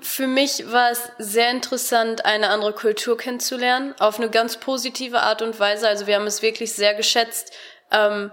[0.00, 5.42] Für mich war es sehr interessant, eine andere Kultur kennenzulernen, auf eine ganz positive Art
[5.42, 5.88] und Weise.
[5.88, 7.52] Also wir haben es wirklich sehr geschätzt,
[7.90, 8.30] ähm,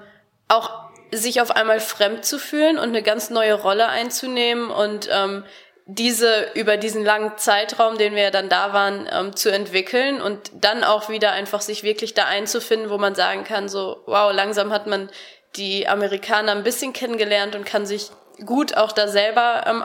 [0.47, 5.43] auch sich auf einmal fremd zu fühlen und eine ganz neue Rolle einzunehmen und ähm,
[5.87, 10.51] diese über diesen langen Zeitraum, den wir ja dann da waren, ähm, zu entwickeln und
[10.53, 14.71] dann auch wieder einfach sich wirklich da einzufinden, wo man sagen kann, so, wow, langsam
[14.71, 15.09] hat man
[15.55, 18.09] die Amerikaner ein bisschen kennengelernt und kann sich
[18.45, 19.83] gut auch da selber ähm,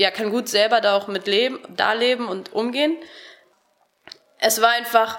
[0.00, 2.96] ja, kann gut selber da auch mit leben, da leben und umgehen.
[4.38, 5.18] Es war einfach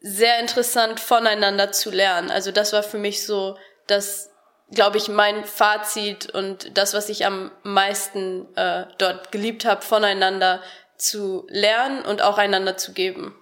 [0.00, 2.30] sehr interessant, voneinander zu lernen.
[2.30, 3.58] Also das war für mich so,
[3.88, 4.30] das,
[4.70, 10.62] glaube ich, mein Fazit und das, was ich am meisten äh, dort geliebt habe, voneinander
[10.96, 13.34] zu lernen und auch einander zu geben.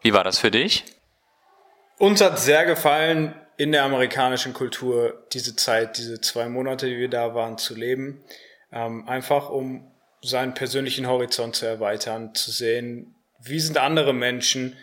[0.00, 0.84] Wie war das für dich?
[1.98, 7.10] Uns hat sehr gefallen, in der amerikanischen Kultur diese Zeit, diese zwei Monate, die wir
[7.10, 8.24] da waren, zu leben.
[8.72, 9.91] Ähm, einfach um
[10.22, 14.76] seinen persönlichen Horizont zu erweitern, zu sehen, wie sind andere Menschen,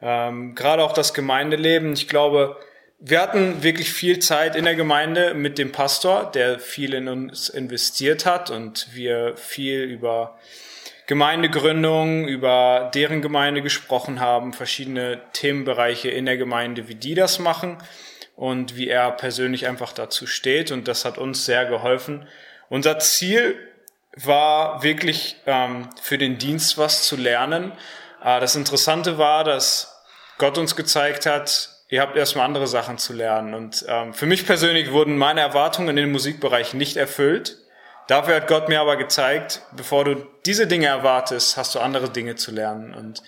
[0.00, 1.92] ähm, gerade auch das Gemeindeleben.
[1.92, 2.56] Ich glaube,
[2.98, 7.50] wir hatten wirklich viel Zeit in der Gemeinde mit dem Pastor, der viel in uns
[7.50, 10.38] investiert hat und wir viel über
[11.06, 17.78] Gemeindegründung, über deren Gemeinde gesprochen haben, verschiedene Themenbereiche in der Gemeinde, wie die das machen
[18.34, 22.26] und wie er persönlich einfach dazu steht und das hat uns sehr geholfen.
[22.68, 23.56] Unser Ziel
[24.16, 27.72] war wirklich ähm, für den Dienst was zu lernen.
[28.22, 30.02] Äh, das Interessante war, dass
[30.38, 33.54] Gott uns gezeigt hat, ihr habt erstmal andere Sachen zu lernen.
[33.54, 37.58] Und ähm, für mich persönlich wurden meine Erwartungen in den Musikbereich nicht erfüllt.
[38.06, 42.36] Dafür hat Gott mir aber gezeigt, bevor du diese Dinge erwartest, hast du andere Dinge
[42.36, 42.94] zu lernen.
[42.94, 43.22] Und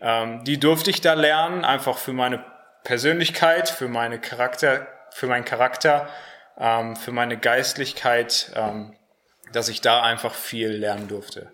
[0.00, 2.44] ähm, die durfte ich da lernen, einfach für meine
[2.82, 6.08] Persönlichkeit, für meine Charakter, für meinen Charakter,
[6.58, 8.52] ähm, für meine Geistlichkeit.
[8.56, 8.94] Ähm,
[9.52, 11.52] dass ich da einfach viel lernen durfte.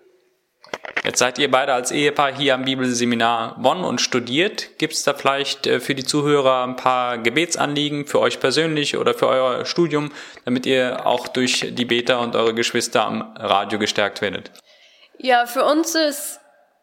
[1.03, 4.77] Jetzt seid ihr beide als Ehepaar hier am Bibelseminar Bonn und studiert.
[4.77, 9.13] Gibt es da vielleicht äh, für die Zuhörer ein paar Gebetsanliegen für euch persönlich oder
[9.13, 10.11] für euer Studium,
[10.45, 14.51] damit ihr auch durch die Beta und eure Geschwister am Radio gestärkt werdet?
[15.17, 16.39] Ja, für uns ist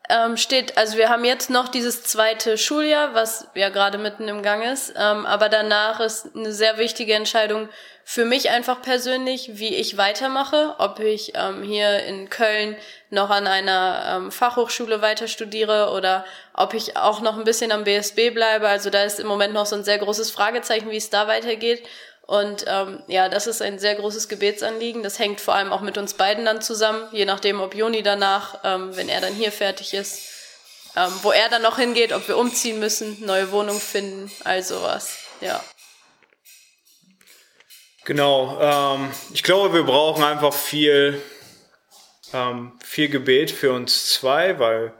[0.09, 4.43] ähm, steht, also wir haben jetzt noch dieses zweite Schuljahr, was ja gerade mitten im
[4.43, 7.69] Gang ist, ähm, aber danach ist eine sehr wichtige Entscheidung
[8.09, 12.77] für mich einfach persönlich, wie ich weitermache, ob ich ähm, hier in Köln
[13.11, 17.83] noch an einer ähm, Fachhochschule weiter studiere oder ob ich auch noch ein bisschen am
[17.83, 18.69] BSB bleibe.
[18.69, 21.85] Also da ist im Moment noch so ein sehr großes Fragezeichen, wie es da weitergeht.
[22.23, 25.03] Und ähm, ja, das ist ein sehr großes Gebetsanliegen.
[25.03, 28.61] Das hängt vor allem auch mit uns beiden dann zusammen, je nachdem, ob Joni danach,
[28.63, 30.29] ähm, wenn er dann hier fertig ist,
[30.95, 35.19] ähm, wo er dann noch hingeht, ob wir umziehen müssen, neue Wohnung finden, all sowas.
[35.41, 35.61] Ja.
[38.07, 41.21] Genau, ähm, ich glaube, wir brauchen einfach viel,
[42.33, 44.93] ähm, viel Gebet für uns zwei, weil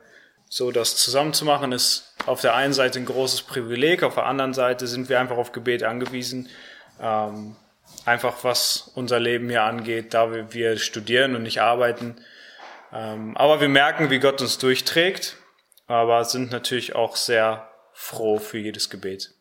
[0.49, 4.89] so das zusammenzumachen ist auf der einen Seite ein großes Privileg, auf der anderen Seite
[4.89, 6.49] sind wir einfach auf Gebet angewiesen.
[7.01, 7.55] Ähm,
[8.05, 12.17] einfach was unser Leben hier angeht, da wir, wir studieren und nicht arbeiten.
[12.93, 15.37] Ähm, aber wir merken, wie Gott uns durchträgt,
[15.87, 19.36] aber sind natürlich auch sehr froh für jedes Gebet.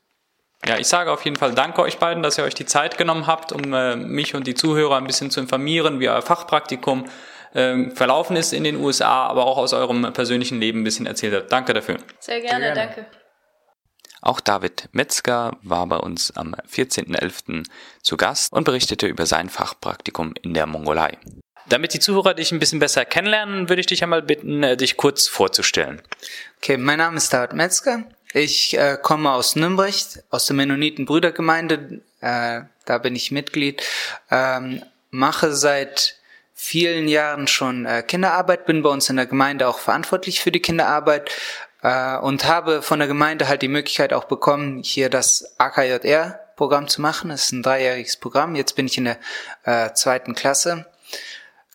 [0.68, 3.28] Ja, ich sage auf jeden Fall danke euch beiden, dass ihr euch die Zeit genommen
[3.28, 7.06] habt, um äh, mich und die Zuhörer ein bisschen zu informieren, wie euer Fachpraktikum
[7.54, 11.36] äh, verlaufen ist in den USA, aber auch aus eurem persönlichen Leben ein bisschen erzählt
[11.36, 11.52] habt.
[11.52, 11.98] Danke dafür.
[12.20, 12.96] Sehr gerne, Sehr gerne.
[12.96, 13.06] danke.
[14.22, 17.68] Auch David Metzger war bei uns am 14.11.
[18.02, 21.20] zu Gast und berichtete über sein Fachpraktikum in der Mongolei.
[21.70, 24.98] Damit die Zuhörer dich ein bisschen besser kennenlernen, würde ich dich einmal bitten, äh, dich
[24.98, 26.02] kurz vorzustellen.
[26.58, 28.04] Okay, mein Name ist David Metzger.
[28.38, 29.94] Ich äh, komme aus Nürnberg,
[30.30, 32.02] aus der Mennoniten-Brüdergemeinde.
[32.20, 33.82] Äh, da bin ich Mitglied.
[34.30, 36.18] Ähm, mache seit
[36.54, 40.60] vielen Jahren schon äh, Kinderarbeit, bin bei uns in der Gemeinde auch verantwortlich für die
[40.60, 41.32] Kinderarbeit
[41.82, 47.02] äh, und habe von der Gemeinde halt die Möglichkeit auch bekommen, hier das AKJR-Programm zu
[47.02, 47.30] machen.
[47.30, 48.56] Das ist ein dreijähriges Programm.
[48.56, 49.18] Jetzt bin ich in der
[49.64, 50.86] äh, zweiten Klasse.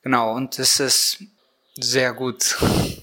[0.03, 1.25] Genau, und es ist
[1.75, 2.59] sehr gut.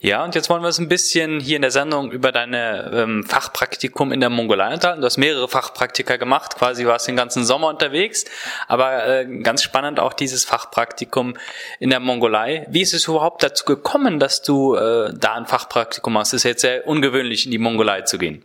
[0.00, 3.24] Ja, und jetzt wollen wir uns ein bisschen hier in der Sendung über deine ähm,
[3.24, 5.00] Fachpraktikum in der Mongolei unterhalten.
[5.00, 8.24] Du hast mehrere Fachpraktika gemacht, quasi warst den ganzen Sommer unterwegs,
[8.68, 11.36] aber äh, ganz spannend auch dieses Fachpraktikum
[11.80, 12.64] in der Mongolei.
[12.70, 16.32] Wie ist es überhaupt dazu gekommen, dass du äh, da ein Fachpraktikum machst?
[16.32, 18.44] Es ist jetzt sehr ungewöhnlich, in die Mongolei zu gehen.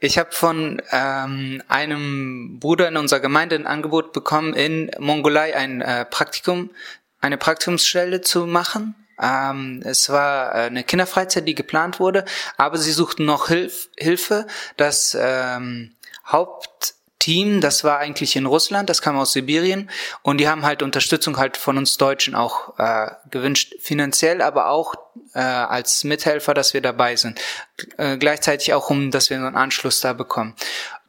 [0.00, 5.82] Ich habe von ähm, einem Bruder in unserer Gemeinde ein Angebot bekommen, in Mongolei ein
[5.82, 6.70] äh, Praktikum,
[7.20, 12.24] eine Praktikumsstelle zu machen ähm, es war äh, eine Kinderfreizeit, die geplant wurde,
[12.56, 14.46] aber sie suchten noch Hilf Hilfe.
[14.76, 15.94] Das ähm,
[16.26, 19.90] Hauptteam, das war eigentlich in Russland, das kam aus Sibirien
[20.22, 24.94] und die haben halt Unterstützung halt von uns Deutschen auch äh, gewünscht, finanziell, aber auch
[25.34, 27.40] äh, als Mithelfer, dass wir dabei sind.
[27.98, 30.54] Äh, gleichzeitig auch, um dass wir einen Anschluss da bekommen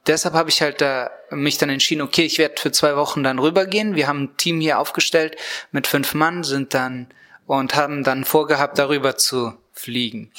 [0.07, 3.39] deshalb habe ich halt da mich dann entschieden, okay, ich werde für zwei Wochen dann
[3.39, 3.95] rübergehen.
[3.95, 5.35] Wir haben ein Team hier aufgestellt
[5.71, 7.07] mit fünf Mann, sind dann
[7.45, 10.31] und haben dann vorgehabt, darüber zu fliegen.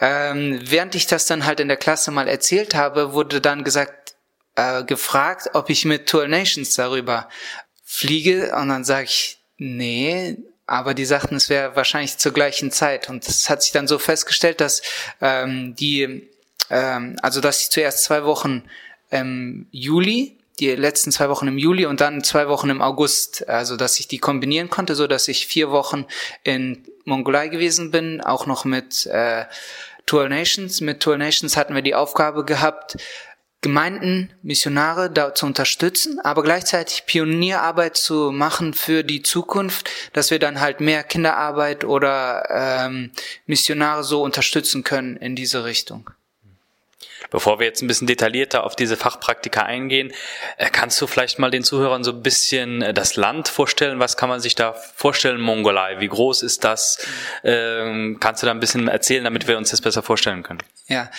[0.00, 4.14] Ähm, während ich das dann halt in der Klasse mal erzählt habe, wurde dann gesagt,
[4.56, 7.28] äh, gefragt, ob ich mit Tour Nations darüber
[7.84, 8.54] fliege.
[8.56, 13.08] Und dann sage ich, nee, aber die sagten, es wäre wahrscheinlich zur gleichen Zeit.
[13.08, 14.82] Und es hat sich dann so festgestellt, dass
[15.20, 16.28] ähm, die,
[16.68, 18.64] ähm, also dass ich zuerst zwei Wochen
[19.10, 23.76] im Juli die letzten zwei Wochen im Juli und dann zwei Wochen im August, also
[23.76, 26.06] dass ich die kombinieren konnte, so dass ich vier Wochen
[26.44, 29.44] in Mongolei gewesen bin, auch noch mit äh,
[30.06, 30.80] Tour Nations.
[30.80, 32.96] Mit Tour Nations hatten wir die Aufgabe gehabt,
[33.62, 40.38] Gemeinden, Missionare da zu unterstützen, aber gleichzeitig Pionierarbeit zu machen für die Zukunft, dass wir
[40.38, 43.10] dann halt mehr Kinderarbeit oder ähm,
[43.44, 46.10] Missionare so unterstützen können in diese Richtung.
[47.30, 50.12] Bevor wir jetzt ein bisschen detaillierter auf diese Fachpraktika eingehen,
[50.56, 54.00] äh, kannst du vielleicht mal den Zuhörern so ein bisschen äh, das Land vorstellen?
[54.00, 56.00] Was kann man sich da vorstellen, Mongolei?
[56.00, 57.06] Wie groß ist das?
[57.44, 60.62] Ähm, kannst du da ein bisschen erzählen, damit wir uns das besser vorstellen können?
[60.86, 61.10] Ja,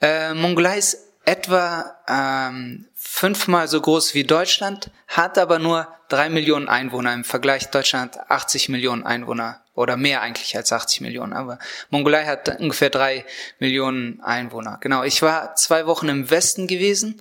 [0.00, 6.68] äh, Mongolei ist etwa ähm, fünfmal so groß wie Deutschland, hat aber nur drei Millionen
[6.68, 7.12] Einwohner.
[7.14, 11.32] Im Vergleich Deutschland 80 Millionen Einwohner oder mehr eigentlich als 80 Millionen.
[11.32, 13.24] Aber Mongolei hat ungefähr drei
[13.58, 14.78] Millionen Einwohner.
[14.80, 17.20] Genau, ich war zwei Wochen im Westen gewesen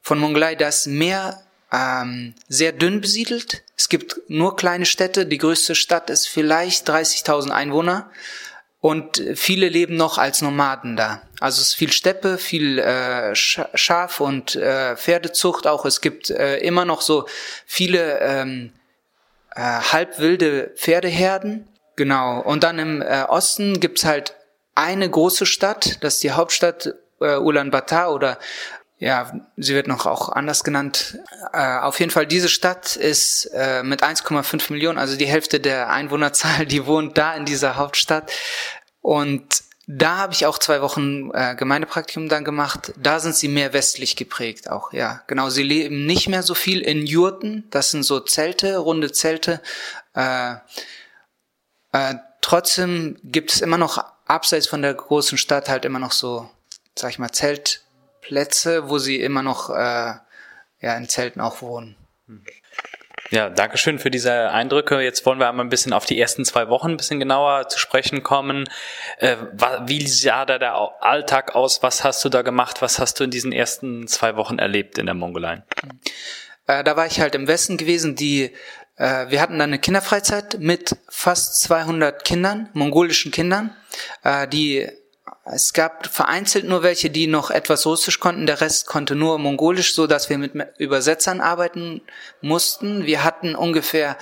[0.00, 0.54] von Mongolei.
[0.54, 3.64] Das Meer ähm, sehr dünn besiedelt.
[3.76, 5.26] Es gibt nur kleine Städte.
[5.26, 8.10] Die größte Stadt ist vielleicht 30.000 Einwohner.
[8.80, 11.22] Und viele leben noch als Nomaden da.
[11.40, 15.86] Also es ist viel Steppe, viel äh, Schaf- und äh, Pferdezucht auch.
[15.86, 17.26] Es gibt äh, immer noch so
[17.64, 18.72] viele ähm,
[19.54, 21.68] äh, halbwilde Pferdeherden.
[21.96, 22.40] Genau.
[22.40, 24.34] Und dann im äh, Osten gibt's halt
[24.74, 28.38] eine große Stadt, das ist die Hauptstadt äh, Ulaanbaatar oder
[28.98, 31.18] ja, sie wird noch auch anders genannt.
[31.52, 35.90] Äh, auf jeden Fall, diese Stadt ist äh, mit 1,5 Millionen, also die Hälfte der
[35.90, 38.32] Einwohnerzahl, die wohnt da in dieser Hauptstadt.
[39.00, 42.92] Und da habe ich auch zwei Wochen äh, Gemeindepraktikum dann gemacht.
[42.96, 45.22] Da sind sie mehr westlich geprägt auch, ja.
[45.26, 47.64] Genau, sie leben nicht mehr so viel in Jurten.
[47.70, 49.60] Das sind so Zelte, runde Zelte.
[50.14, 50.54] Äh,
[51.92, 56.48] äh, trotzdem gibt es immer noch abseits von der großen Stadt halt immer noch so,
[56.96, 60.14] sag ich mal, Zeltplätze, wo sie immer noch äh,
[60.80, 61.96] ja in Zelten auch wohnen.
[63.34, 65.00] Ja, danke schön für diese Eindrücke.
[65.00, 67.80] Jetzt wollen wir einmal ein bisschen auf die ersten zwei Wochen ein bisschen genauer zu
[67.80, 68.68] sprechen kommen.
[69.18, 69.34] Äh,
[69.86, 71.82] wie sah da der Alltag aus?
[71.82, 72.80] Was hast du da gemacht?
[72.80, 75.64] Was hast du in diesen ersten zwei Wochen erlebt in der Mongolei?
[76.68, 78.14] Äh, da war ich halt im Westen gewesen.
[78.14, 78.52] Die,
[78.98, 83.76] äh, wir hatten dann eine Kinderfreizeit mit fast 200 Kindern, mongolischen Kindern,
[84.52, 84.88] die
[85.44, 89.94] es gab vereinzelt nur welche, die noch etwas Russisch konnten, der Rest konnte nur Mongolisch,
[89.94, 92.02] so dass wir mit Übersetzern arbeiten
[92.40, 93.04] mussten.
[93.06, 94.16] Wir hatten ungefähr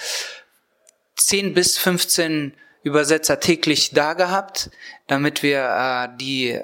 [1.16, 4.70] 10 bis 15 Übersetzer täglich da gehabt,
[5.06, 6.62] damit wir äh, die äh,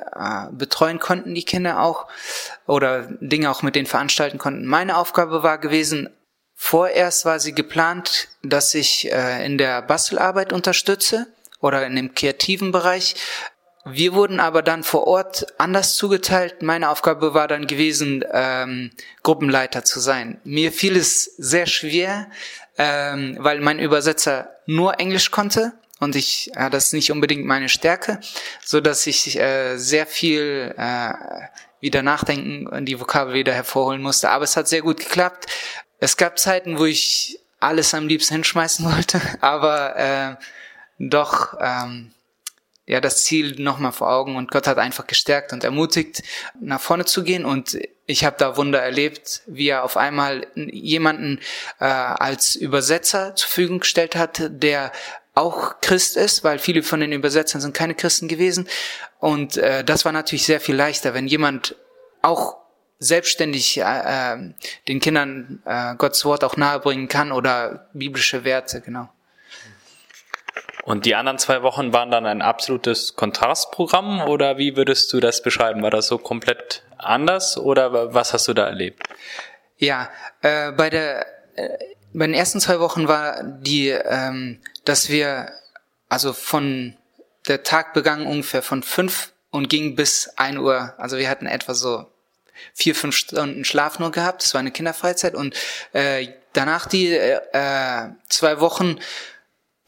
[0.51, 2.09] betreuen konnten, die Kinder auch,
[2.67, 4.67] oder Dinge auch mit denen veranstalten konnten.
[4.67, 6.11] Meine Aufgabe war gewesen,
[6.57, 11.29] vorerst war sie geplant, dass ich äh, in der Bastelarbeit unterstütze
[11.61, 13.15] oder in dem kreativen Bereich.
[13.93, 16.63] Wir wurden aber dann vor Ort anders zugeteilt.
[16.63, 18.91] Meine Aufgabe war dann gewesen, ähm,
[19.23, 20.41] Gruppenleiter zu sein.
[20.45, 22.31] Mir fiel es sehr schwer,
[22.77, 27.69] ähm, weil mein Übersetzer nur Englisch konnte und ich, ja, das ist nicht unbedingt meine
[27.69, 28.21] Stärke,
[28.65, 31.13] so dass ich äh, sehr viel äh,
[31.81, 34.31] wieder nachdenken und die Vokabel wieder hervorholen musste.
[34.31, 35.47] Aber es hat sehr gut geklappt.
[35.99, 40.37] Es gab Zeiten, wo ich alles am liebsten hinschmeißen wollte, aber äh,
[40.99, 42.13] doch ähm,
[42.89, 46.23] ja das Ziel nochmal vor Augen und Gott hat einfach gestärkt und ermutigt,
[46.61, 51.41] nach vorne zu gehen und ich habe da Wunder erlebt, wie er auf einmal jemanden
[51.79, 54.91] äh, als Übersetzer zur Verfügung gestellt hat, der
[55.35, 58.67] auch Christ ist, weil viele von den Übersetzern sind keine Christen gewesen.
[59.21, 61.77] Und äh, das war natürlich sehr viel leichter, wenn jemand
[62.23, 62.57] auch
[62.99, 64.55] selbstständig äh, äh,
[64.89, 69.11] den Kindern äh, Gottes Wort auch nahebringen kann oder biblische Werte, genau.
[70.89, 75.43] Und die anderen zwei Wochen waren dann ein absolutes Kontrastprogramm oder wie würdest du das
[75.43, 75.83] beschreiben?
[75.83, 79.03] War das so komplett anders oder was hast du da erlebt?
[79.77, 80.09] Ja,
[80.41, 81.77] äh, bei der äh,
[82.15, 85.53] bei den ersten zwei Wochen war die, ähm, dass wir
[86.09, 86.97] also von
[87.49, 90.95] der Tag begann ungefähr von fünf und ging bis ein Uhr.
[90.97, 92.07] Also wir hatten etwa so
[92.73, 94.43] vier, fünf Stunden Schlaf nur gehabt.
[94.43, 95.55] Das war eine Kinderfreizeit und
[95.93, 98.99] äh, danach die äh, zwei Wochen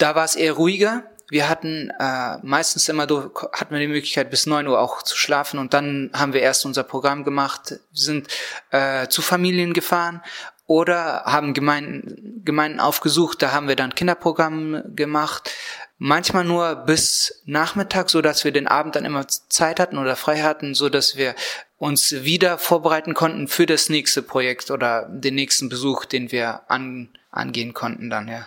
[0.01, 1.05] da war es eher ruhiger.
[1.29, 5.61] Wir hatten äh, meistens immer hatten wir die Möglichkeit bis neun Uhr auch zu schlafen
[5.61, 8.27] und dann haben wir erst unser Programm gemacht, sind
[8.71, 10.23] äh, zu Familien gefahren
[10.67, 15.51] oder haben Gemeinden, Gemeinden aufgesucht, da haben wir dann Kinderprogramm gemacht.
[15.99, 20.43] Manchmal nur bis Nachmittag, so dass wir den Abend dann immer Zeit hatten oder frei
[20.43, 21.35] hatten, so dass wir
[21.77, 27.11] uns wieder vorbereiten konnten für das nächste Projekt oder den nächsten Besuch, den wir an,
[27.31, 28.47] angehen konnten dann, ja.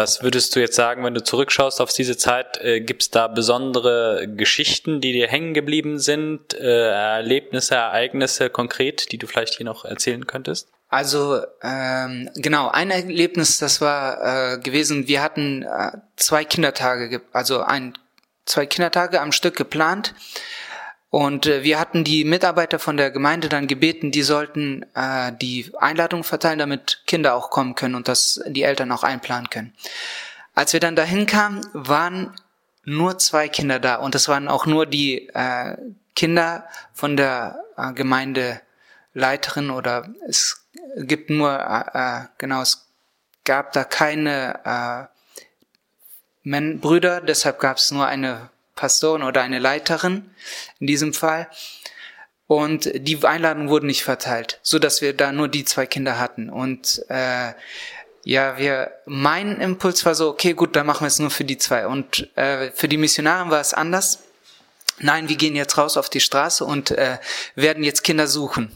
[0.00, 2.56] Was würdest du jetzt sagen, wenn du zurückschaust auf diese Zeit?
[2.62, 9.12] Äh, Gibt es da besondere Geschichten, die dir hängen geblieben sind, äh, Erlebnisse, Ereignisse konkret,
[9.12, 10.70] die du vielleicht hier noch erzählen könntest?
[10.88, 17.60] Also ähm, genau, ein Erlebnis, das war äh, gewesen, wir hatten äh, zwei Kindertage, also
[17.60, 17.92] ein,
[18.46, 20.14] zwei Kindertage am Stück geplant
[21.10, 25.70] und äh, wir hatten die Mitarbeiter von der Gemeinde dann gebeten, die sollten äh, die
[25.76, 29.74] Einladung verteilen, damit Kinder auch kommen können und das die Eltern auch einplanen können.
[30.54, 32.34] Als wir dann dahin kamen, waren
[32.84, 35.76] nur zwei Kinder da und das waren auch nur die äh,
[36.14, 40.64] Kinder von der äh, Gemeindeleiterin oder es
[40.96, 42.86] gibt nur äh, äh genau es
[43.44, 45.20] gab da keine äh,
[46.42, 48.48] Men Brüder, deshalb gab es nur eine
[48.80, 50.30] Pastorin oder eine Leiterin
[50.78, 51.48] in diesem Fall.
[52.46, 56.48] Und die Einladungen wurden nicht verteilt, so dass wir da nur die zwei Kinder hatten.
[56.48, 57.52] Und äh,
[58.24, 61.58] ja, wir, mein Impuls war so, okay, gut, dann machen wir es nur für die
[61.58, 61.86] zwei.
[61.86, 64.20] Und äh, für die Missionaren war es anders.
[64.98, 67.18] Nein, wir gehen jetzt raus auf die Straße und äh,
[67.54, 68.72] werden jetzt Kinder suchen.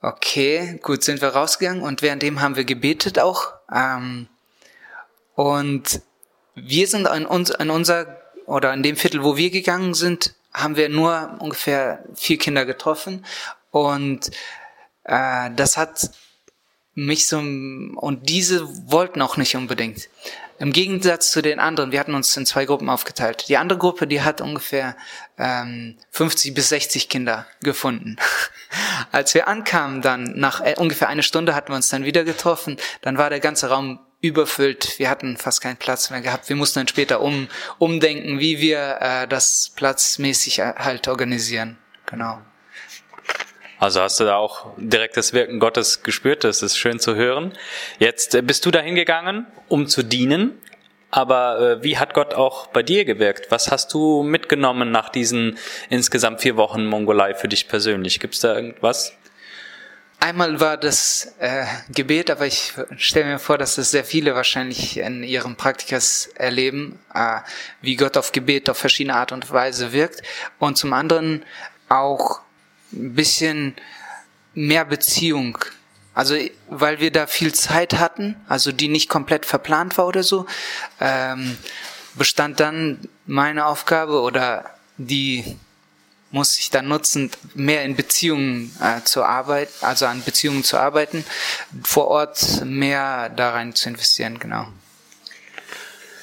[0.00, 3.52] Okay, gut, sind wir rausgegangen und währenddem haben wir gebetet auch.
[3.72, 4.28] Ähm,
[5.34, 6.00] und
[6.54, 10.76] wir sind in, uns, in unser oder in dem Viertel, wo wir gegangen sind, haben
[10.76, 13.24] wir nur ungefähr vier Kinder getroffen
[13.70, 14.30] und
[15.04, 16.10] äh, das hat
[16.94, 20.08] mich so und diese wollten auch nicht unbedingt.
[20.58, 23.48] Im Gegensatz zu den anderen, wir hatten uns in zwei Gruppen aufgeteilt.
[23.48, 24.94] Die andere Gruppe, die hat ungefähr
[25.38, 28.16] ähm, 50 bis 60 Kinder gefunden.
[29.12, 32.76] Als wir ankamen, dann nach äh, ungefähr eine Stunde hatten wir uns dann wieder getroffen,
[33.00, 34.98] dann war der ganze Raum überfüllt.
[34.98, 36.48] Wir hatten fast keinen Platz mehr gehabt.
[36.48, 41.78] Wir mussten dann später um, umdenken, wie wir äh, das platzmäßig äh, halt organisieren.
[42.06, 42.40] Genau.
[43.78, 46.44] Also hast du da auch direkt das Wirken Gottes gespürt.
[46.44, 47.54] Das ist schön zu hören.
[47.98, 50.60] Jetzt äh, bist du dahin gegangen, um zu dienen.
[51.10, 53.50] Aber äh, wie hat Gott auch bei dir gewirkt?
[53.50, 58.20] Was hast du mitgenommen nach diesen insgesamt vier Wochen Mongolei für dich persönlich?
[58.20, 59.16] Gibt es da irgendwas?
[60.22, 64.98] Einmal war das äh, Gebet, aber ich stelle mir vor, dass das sehr viele wahrscheinlich
[64.98, 67.38] in ihren Praktikas erleben, äh,
[67.80, 70.22] wie Gott auf Gebet auf verschiedene Art und Weise wirkt.
[70.58, 71.42] Und zum anderen
[71.88, 72.40] auch
[72.92, 73.74] ein bisschen
[74.52, 75.56] mehr Beziehung.
[76.12, 76.36] Also
[76.68, 80.44] weil wir da viel Zeit hatten, also die nicht komplett verplant war oder so,
[81.00, 81.56] ähm,
[82.14, 85.56] bestand dann meine Aufgabe oder die
[86.30, 91.24] muss ich dann nutzen, mehr in Beziehungen äh, zu arbeiten, also an Beziehungen zu arbeiten,
[91.82, 94.66] vor Ort mehr da rein zu investieren, genau.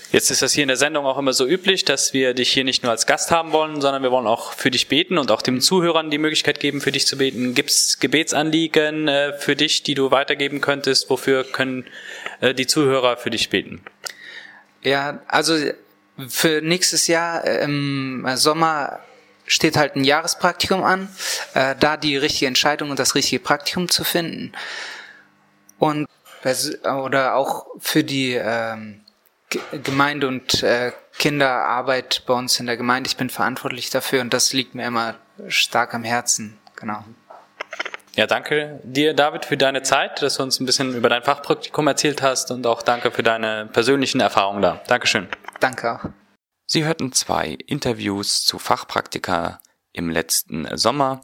[0.09, 2.63] Jetzt ist das hier in der Sendung auch immer so üblich, dass wir dich hier
[2.63, 5.41] nicht nur als Gast haben wollen, sondern wir wollen auch für dich beten und auch
[5.41, 7.53] den Zuhörern die Möglichkeit geben, für dich zu beten.
[7.53, 11.09] Gibt es Gebetsanliegen äh, für dich, die du weitergeben könntest?
[11.09, 11.85] Wofür können
[12.39, 13.81] äh, die Zuhörer für dich beten?
[14.81, 15.57] Ja, also
[16.29, 18.99] für nächstes Jahr im Sommer
[19.47, 21.09] steht halt ein Jahrespraktikum an,
[21.55, 24.51] äh, da die richtige Entscheidung und das richtige Praktikum zu finden.
[25.79, 26.07] Und
[26.83, 29.01] oder auch für die ähm,
[29.83, 33.07] Gemeinde und äh, Kinderarbeit bei uns in der Gemeinde.
[33.07, 35.15] Ich bin verantwortlich dafür und das liegt mir immer
[35.47, 36.57] stark am Herzen.
[36.75, 37.03] Genau.
[38.15, 41.87] Ja, danke dir, David, für deine Zeit, dass du uns ein bisschen über dein Fachpraktikum
[41.87, 44.81] erzählt hast und auch danke für deine persönlichen Erfahrungen da.
[44.87, 45.27] Dankeschön.
[45.59, 46.26] Danke auch.
[46.69, 49.61] Sie hörten zwei Interviews zu Fachpraktika
[49.93, 51.21] im letzten Sommer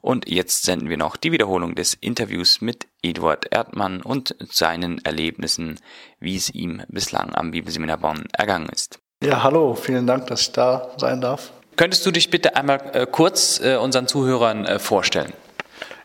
[0.00, 5.78] Und jetzt senden wir noch die Wiederholung des Interviews mit Eduard Erdmann und seinen Erlebnissen,
[6.20, 8.98] wie es ihm bislang am Bibelseminar Bonn ergangen ist.
[9.22, 11.52] Ja, hallo, vielen Dank, dass ich da sein darf.
[11.76, 15.34] Könntest du dich bitte einmal äh, kurz äh, unseren Zuhörern äh, vorstellen?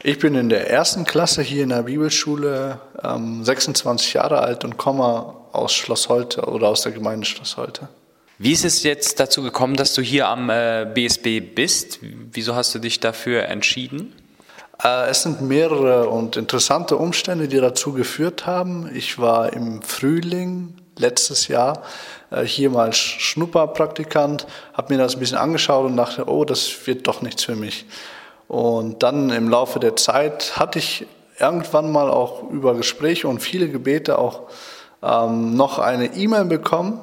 [0.04, 4.76] Ich bin in der ersten Klasse hier in der Bibelschule, ähm, 26 Jahre alt und
[4.76, 7.88] komme aus Schloss Holte oder aus der Gemeinde Schloss Holte.
[8.40, 12.00] Wie ist es jetzt dazu gekommen, dass du hier am äh, BSB bist?
[12.02, 14.12] Wieso hast du dich dafür entschieden?
[14.84, 18.90] Äh, es sind mehrere und interessante Umstände, die dazu geführt haben.
[18.96, 21.84] Ich war im Frühling letztes Jahr
[22.32, 27.06] äh, hier mal Schnupperpraktikant, habe mir das ein bisschen angeschaut und dachte, oh, das wird
[27.06, 27.86] doch nichts für mich.
[28.48, 31.06] Und dann im Laufe der Zeit hatte ich
[31.40, 34.50] irgendwann mal auch über Gespräche und viele Gebete auch
[35.04, 37.00] ähm, noch eine E-Mail bekommen,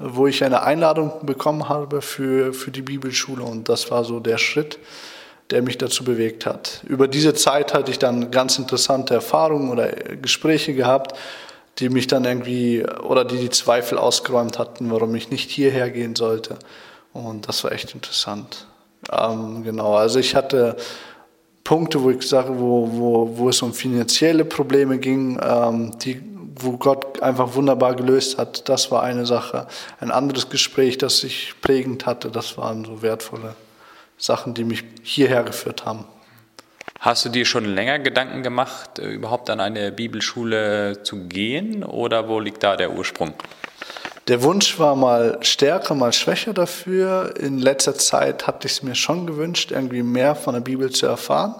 [0.00, 3.42] wo ich eine Einladung bekommen habe für, für die Bibelschule.
[3.42, 4.78] Und das war so der Schritt,
[5.50, 6.82] der mich dazu bewegt hat.
[6.88, 11.16] Über diese Zeit hatte ich dann ganz interessante Erfahrungen oder Gespräche gehabt,
[11.78, 16.16] die mich dann irgendwie oder die die Zweifel ausgeräumt hatten, warum ich nicht hierher gehen
[16.16, 16.58] sollte.
[17.12, 18.66] Und das war echt interessant.
[19.12, 20.76] Ähm, genau, also ich hatte
[21.64, 26.20] Punkte, wo ich sage, wo, wo, wo es um finanzielle Probleme ging, ähm, die,
[26.62, 28.68] wo Gott einfach wunderbar gelöst hat.
[28.68, 29.66] Das war eine Sache.
[30.00, 33.54] Ein anderes Gespräch, das ich prägend hatte, das waren so wertvolle
[34.18, 36.04] Sachen, die mich hierher geführt haben.
[37.00, 42.28] Hast du dir schon länger Gedanken gemacht, äh, überhaupt an eine Bibelschule zu gehen oder
[42.28, 43.32] wo liegt da der Ursprung?
[44.28, 47.34] Der Wunsch war mal stärker, mal schwächer dafür.
[47.40, 51.06] In letzter Zeit hatte ich es mir schon gewünscht, irgendwie mehr von der Bibel zu
[51.06, 51.54] erfahren.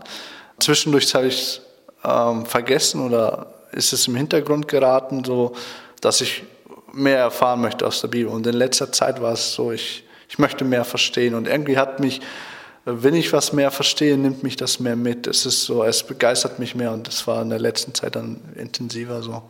[0.59, 1.61] Zwischendurch habe ich es
[2.05, 5.53] ähm, vergessen oder ist es im Hintergrund geraten, so
[6.01, 6.45] dass ich
[6.93, 8.33] mehr erfahren möchte aus der Bibel.
[8.33, 11.35] Und in letzter Zeit war es so, ich, ich möchte mehr verstehen.
[11.35, 12.21] Und irgendwie hat mich
[12.85, 15.27] wenn ich was mehr verstehe, nimmt mich das mehr mit.
[15.27, 18.41] Es ist so, es begeistert mich mehr und das war in der letzten Zeit dann
[18.57, 19.43] intensiver so.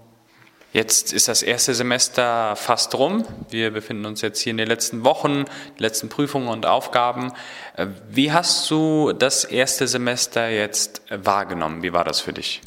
[0.72, 3.24] Jetzt ist das erste Semester fast rum.
[3.48, 5.44] Wir befinden uns jetzt hier in den letzten Wochen,
[5.78, 7.32] letzten Prüfungen und Aufgaben.
[7.76, 11.82] Äh, wie hast du das erste Semester jetzt wahrgenommen?
[11.82, 12.60] Wie war das für dich?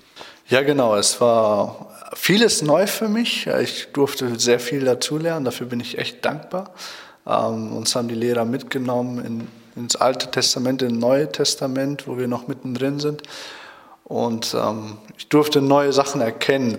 [0.54, 0.95] Ja, genau.
[0.95, 3.47] Es war vieles neu für mich.
[3.47, 5.45] Ich durfte sehr viel dazulernen.
[5.45, 6.76] Dafür bin ich echt dankbar.
[7.26, 12.28] Ähm, uns haben die Lehrer mitgenommen in ins Alte Testament, ins Neue Testament, wo wir
[12.28, 13.24] noch mittendrin sind.
[14.04, 16.78] Und ähm, ich durfte neue Sachen erkennen.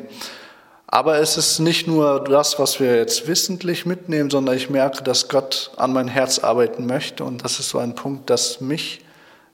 [0.86, 5.28] Aber es ist nicht nur das, was wir jetzt wissentlich mitnehmen, sondern ich merke, dass
[5.28, 7.24] Gott an mein Herz arbeiten möchte.
[7.24, 9.00] Und das ist so ein Punkt, dass mich,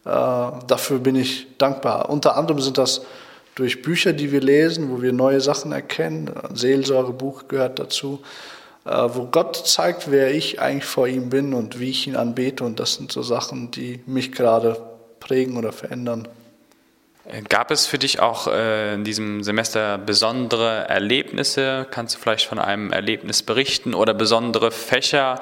[0.04, 2.10] äh, dafür bin ich dankbar.
[2.10, 3.00] Unter anderem sind das
[3.60, 6.30] durch Bücher, die wir lesen, wo wir neue Sachen erkennen.
[6.54, 8.22] Seelsorgebuch gehört dazu.
[8.86, 12.64] Äh, wo Gott zeigt, wer ich eigentlich vor ihm bin und wie ich ihn anbete.
[12.64, 14.80] Und das sind so Sachen, die mich gerade
[15.20, 16.26] prägen oder verändern.
[17.50, 21.86] Gab es für dich auch äh, in diesem Semester besondere Erlebnisse?
[21.90, 25.38] Kannst du vielleicht von einem Erlebnis berichten oder besondere Fächer,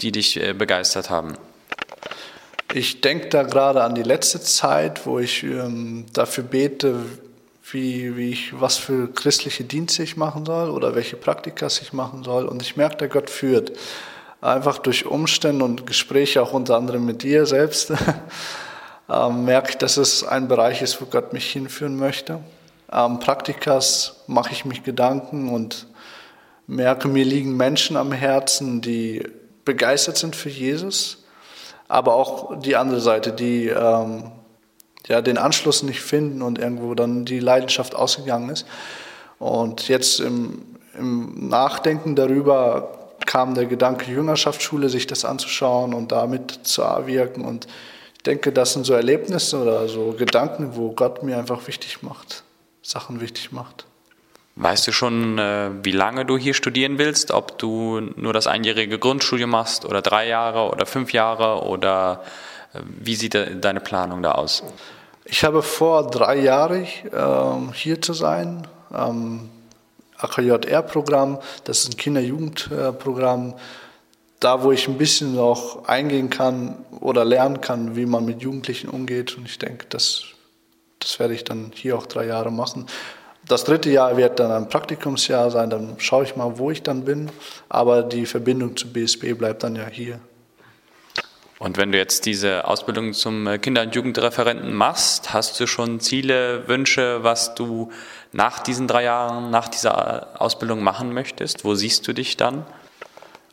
[0.00, 1.34] die dich äh, begeistert haben?
[2.72, 6.96] Ich denke da gerade an die letzte Zeit, wo ich ähm, dafür bete,
[7.72, 12.24] wie, wie ich, was für christliche Dienste ich machen soll oder welche Praktikas ich machen
[12.24, 12.46] soll.
[12.46, 13.72] Und ich merke, der Gott führt.
[14.40, 17.92] Einfach durch Umstände und Gespräche, auch unter anderem mit dir selbst,
[19.10, 22.40] ähm, merke ich, dass es ein Bereich ist, wo Gott mich hinführen möchte.
[22.92, 25.86] Ähm, Praktikas mache ich mich Gedanken und
[26.66, 29.22] merke, mir liegen Menschen am Herzen, die
[29.64, 31.24] begeistert sind für Jesus,
[31.88, 34.32] aber auch die andere Seite, die ähm,
[35.08, 38.66] ja, den Anschluss nicht finden und irgendwo dann die Leidenschaft ausgegangen ist.
[39.38, 40.62] Und jetzt im,
[40.98, 47.44] im Nachdenken darüber kam der Gedanke, Jüngerschaftsschule, sich das anzuschauen und damit zu wirken.
[47.44, 47.66] Und
[48.16, 52.44] ich denke, das sind so Erlebnisse oder so Gedanken, wo Gott mir einfach wichtig macht,
[52.82, 53.86] Sachen wichtig macht.
[54.56, 57.30] Weißt du schon, äh, wie lange du hier studieren willst?
[57.30, 62.22] Ob du nur das einjährige Grundstudium machst oder drei Jahre oder fünf Jahre oder
[62.72, 64.62] wie sieht deine Planung da aus?
[65.24, 68.66] Ich habe vor, drei Jahre ähm, hier zu sein.
[70.22, 73.54] AKJR-Programm, das ist ein Kinder-Jugend-Programm,
[74.40, 78.88] da wo ich ein bisschen auch eingehen kann oder lernen kann, wie man mit Jugendlichen
[78.88, 79.36] umgeht.
[79.36, 80.24] Und ich denke, das,
[80.98, 82.86] das werde ich dann hier auch drei Jahre machen.
[83.46, 87.04] Das dritte Jahr wird dann ein Praktikumsjahr sein, dann schaue ich mal, wo ich dann
[87.04, 87.30] bin.
[87.68, 90.20] Aber die Verbindung zu BSB bleibt dann ja hier.
[91.60, 96.00] Und wenn du jetzt diese Ausbildung zum äh, Kinder- und Jugendreferenten machst, hast du schon
[96.00, 97.90] Ziele, Wünsche, was du
[98.32, 101.62] nach diesen drei Jahren, nach dieser Ausbildung machen möchtest?
[101.66, 102.64] Wo siehst du dich dann?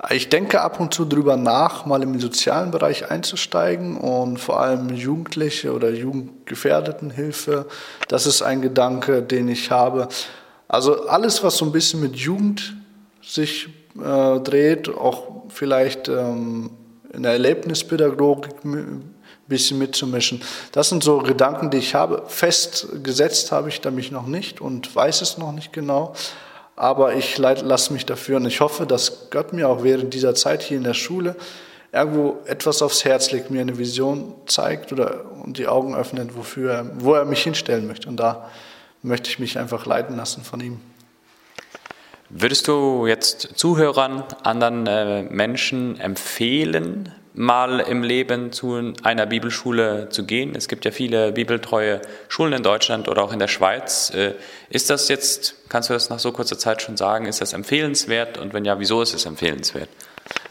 [0.09, 4.87] Ich denke ab und zu drüber nach, mal im sozialen Bereich einzusteigen und vor allem
[4.95, 7.65] Jugendliche oder Jugendgefährdetenhilfe.
[8.07, 10.07] Das ist ein Gedanke, den ich habe.
[10.69, 12.73] Also alles, was so ein bisschen mit Jugend
[13.21, 13.67] sich
[14.01, 16.69] äh, dreht, auch vielleicht ähm,
[17.13, 19.15] in der Erlebnispädagogik ein
[19.47, 20.41] bisschen mitzumischen.
[20.71, 22.23] Das sind so Gedanken, die ich habe.
[22.27, 26.13] Festgesetzt habe ich da mich noch nicht und weiß es noch nicht genau.
[26.75, 30.61] Aber ich lasse mich dafür und ich hoffe, dass Gott mir auch während dieser Zeit
[30.61, 31.35] hier in der Schule
[31.91, 36.91] irgendwo etwas aufs Herz legt, mir eine Vision zeigt oder und die Augen öffnet, wofür
[36.99, 38.07] wo er mich hinstellen möchte.
[38.09, 38.49] Und da
[39.01, 40.79] möchte ich mich einfach leiten lassen von ihm.
[42.29, 50.25] Würdest du jetzt Zuhörern, anderen äh, Menschen empfehlen, mal im Leben zu einer Bibelschule zu
[50.25, 50.53] gehen?
[50.53, 54.11] Es gibt ja viele bibeltreue Schulen in Deutschland oder auch in der Schweiz.
[54.13, 54.33] Äh,
[54.69, 58.37] ist das jetzt, kannst du das nach so kurzer Zeit schon sagen, ist das empfehlenswert?
[58.37, 59.89] Und wenn ja, wieso ist es empfehlenswert?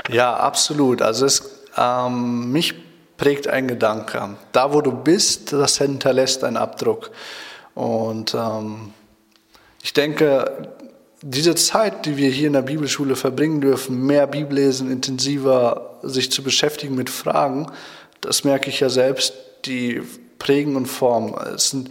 [0.08, 1.02] Ja, absolut.
[1.02, 2.74] Also es, ähm, mich
[3.18, 4.36] prägt ein Gedanke.
[4.52, 7.10] Da, wo du bist, das hinterlässt einen Abdruck.
[7.74, 8.94] Und ähm,
[9.82, 10.74] ich denke,
[11.28, 16.44] diese Zeit, die wir hier in der Bibelschule verbringen dürfen, mehr Bibellesen, intensiver sich zu
[16.44, 17.66] beschäftigen mit Fragen,
[18.20, 20.02] das merke ich ja selbst, die
[20.38, 21.34] prägen und formen.
[21.54, 21.90] Es sind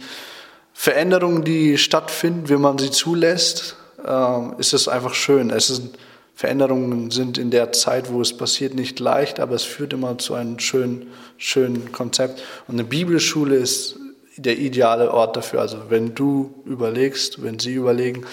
[0.72, 5.50] Veränderungen, die stattfinden, wenn man sie zulässt, äh, ist es einfach schön.
[5.50, 5.98] Es sind
[6.34, 10.34] Veränderungen sind in der Zeit, wo es passiert, nicht leicht, aber es führt immer zu
[10.34, 12.42] einem schönen, schönen Konzept.
[12.68, 13.96] Und eine Bibelschule ist
[14.36, 15.60] der ideale Ort dafür.
[15.60, 18.26] Also wenn du überlegst, wenn sie überlegen, ähm,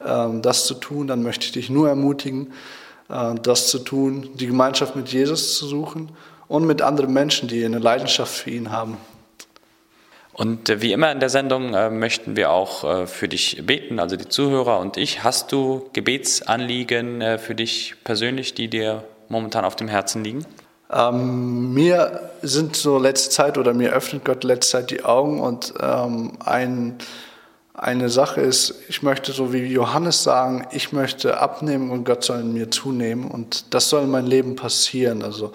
[0.00, 2.52] das zu tun, dann möchte ich dich nur ermutigen,
[3.08, 6.10] äh, das zu tun, die Gemeinschaft mit Jesus zu suchen
[6.46, 8.96] und mit anderen Menschen, die eine Leidenschaft für ihn haben.
[10.32, 14.16] Und äh, wie immer in der Sendung äh, möchten wir auch für dich beten, also
[14.16, 15.24] die Zuhörer und ich.
[15.24, 20.44] Hast du Gebetsanliegen für dich persönlich, die dir momentan auf dem Herzen liegen?
[20.90, 25.74] Ähm, mir sind so letzte Zeit oder mir öffnet Gott letzte Zeit die Augen und
[25.80, 26.98] ähm, ein
[27.78, 32.40] eine Sache ist, ich möchte so wie Johannes sagen, ich möchte abnehmen und Gott soll
[32.40, 35.22] in mir zunehmen und das soll in meinem Leben passieren.
[35.22, 35.52] Also,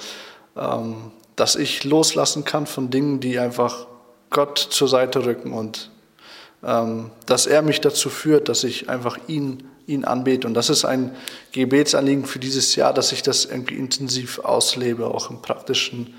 [0.56, 3.88] ähm, dass ich loslassen kann von Dingen, die einfach
[4.30, 5.92] Gott zur Seite rücken und
[6.64, 10.48] ähm, dass er mich dazu führt, dass ich einfach ihn, ihn anbete.
[10.48, 11.14] Und das ist ein
[11.52, 16.14] Gebetsanliegen für dieses Jahr, dass ich das irgendwie intensiv auslebe, auch im praktischen.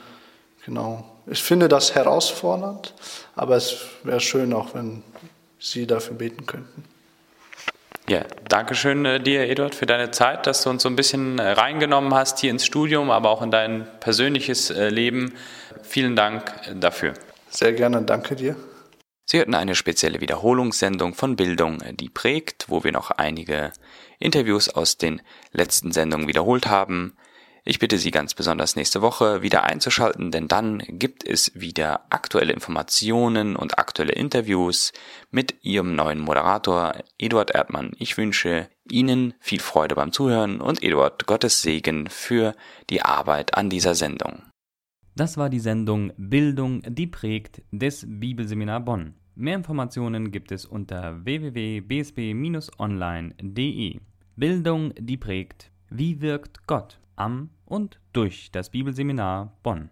[0.66, 1.04] Genau.
[1.26, 2.92] Ich finde das herausfordernd,
[3.34, 5.02] aber es wäre schön auch, wenn
[5.64, 6.84] Sie dafür beten könnten.
[8.06, 11.38] Ja, danke schön äh, dir, Eduard, für deine Zeit, dass du uns so ein bisschen
[11.38, 15.32] äh, reingenommen hast hier ins Studium, aber auch in dein persönliches äh, Leben.
[15.82, 17.14] Vielen Dank dafür.
[17.48, 18.56] Sehr gerne, danke dir.
[19.24, 23.72] Sie hörten eine spezielle Wiederholungssendung von Bildung, die prägt, wo wir noch einige
[24.18, 27.16] Interviews aus den letzten Sendungen wiederholt haben.
[27.66, 32.52] Ich bitte Sie ganz besonders nächste Woche wieder einzuschalten, denn dann gibt es wieder aktuelle
[32.52, 34.92] Informationen und aktuelle Interviews
[35.30, 37.92] mit Ihrem neuen Moderator Eduard Erdmann.
[37.98, 42.54] Ich wünsche Ihnen viel Freude beim Zuhören und Eduard Gottes Segen für
[42.90, 44.42] die Arbeit an dieser Sendung.
[45.16, 49.14] Das war die Sendung Bildung, die prägt des Bibelseminar Bonn.
[49.36, 54.00] Mehr Informationen gibt es unter www.bsb-online.de.
[54.36, 55.70] Bildung, die prägt.
[55.88, 56.98] Wie wirkt Gott?
[57.16, 59.90] am und durch das Bibelseminar Bonn.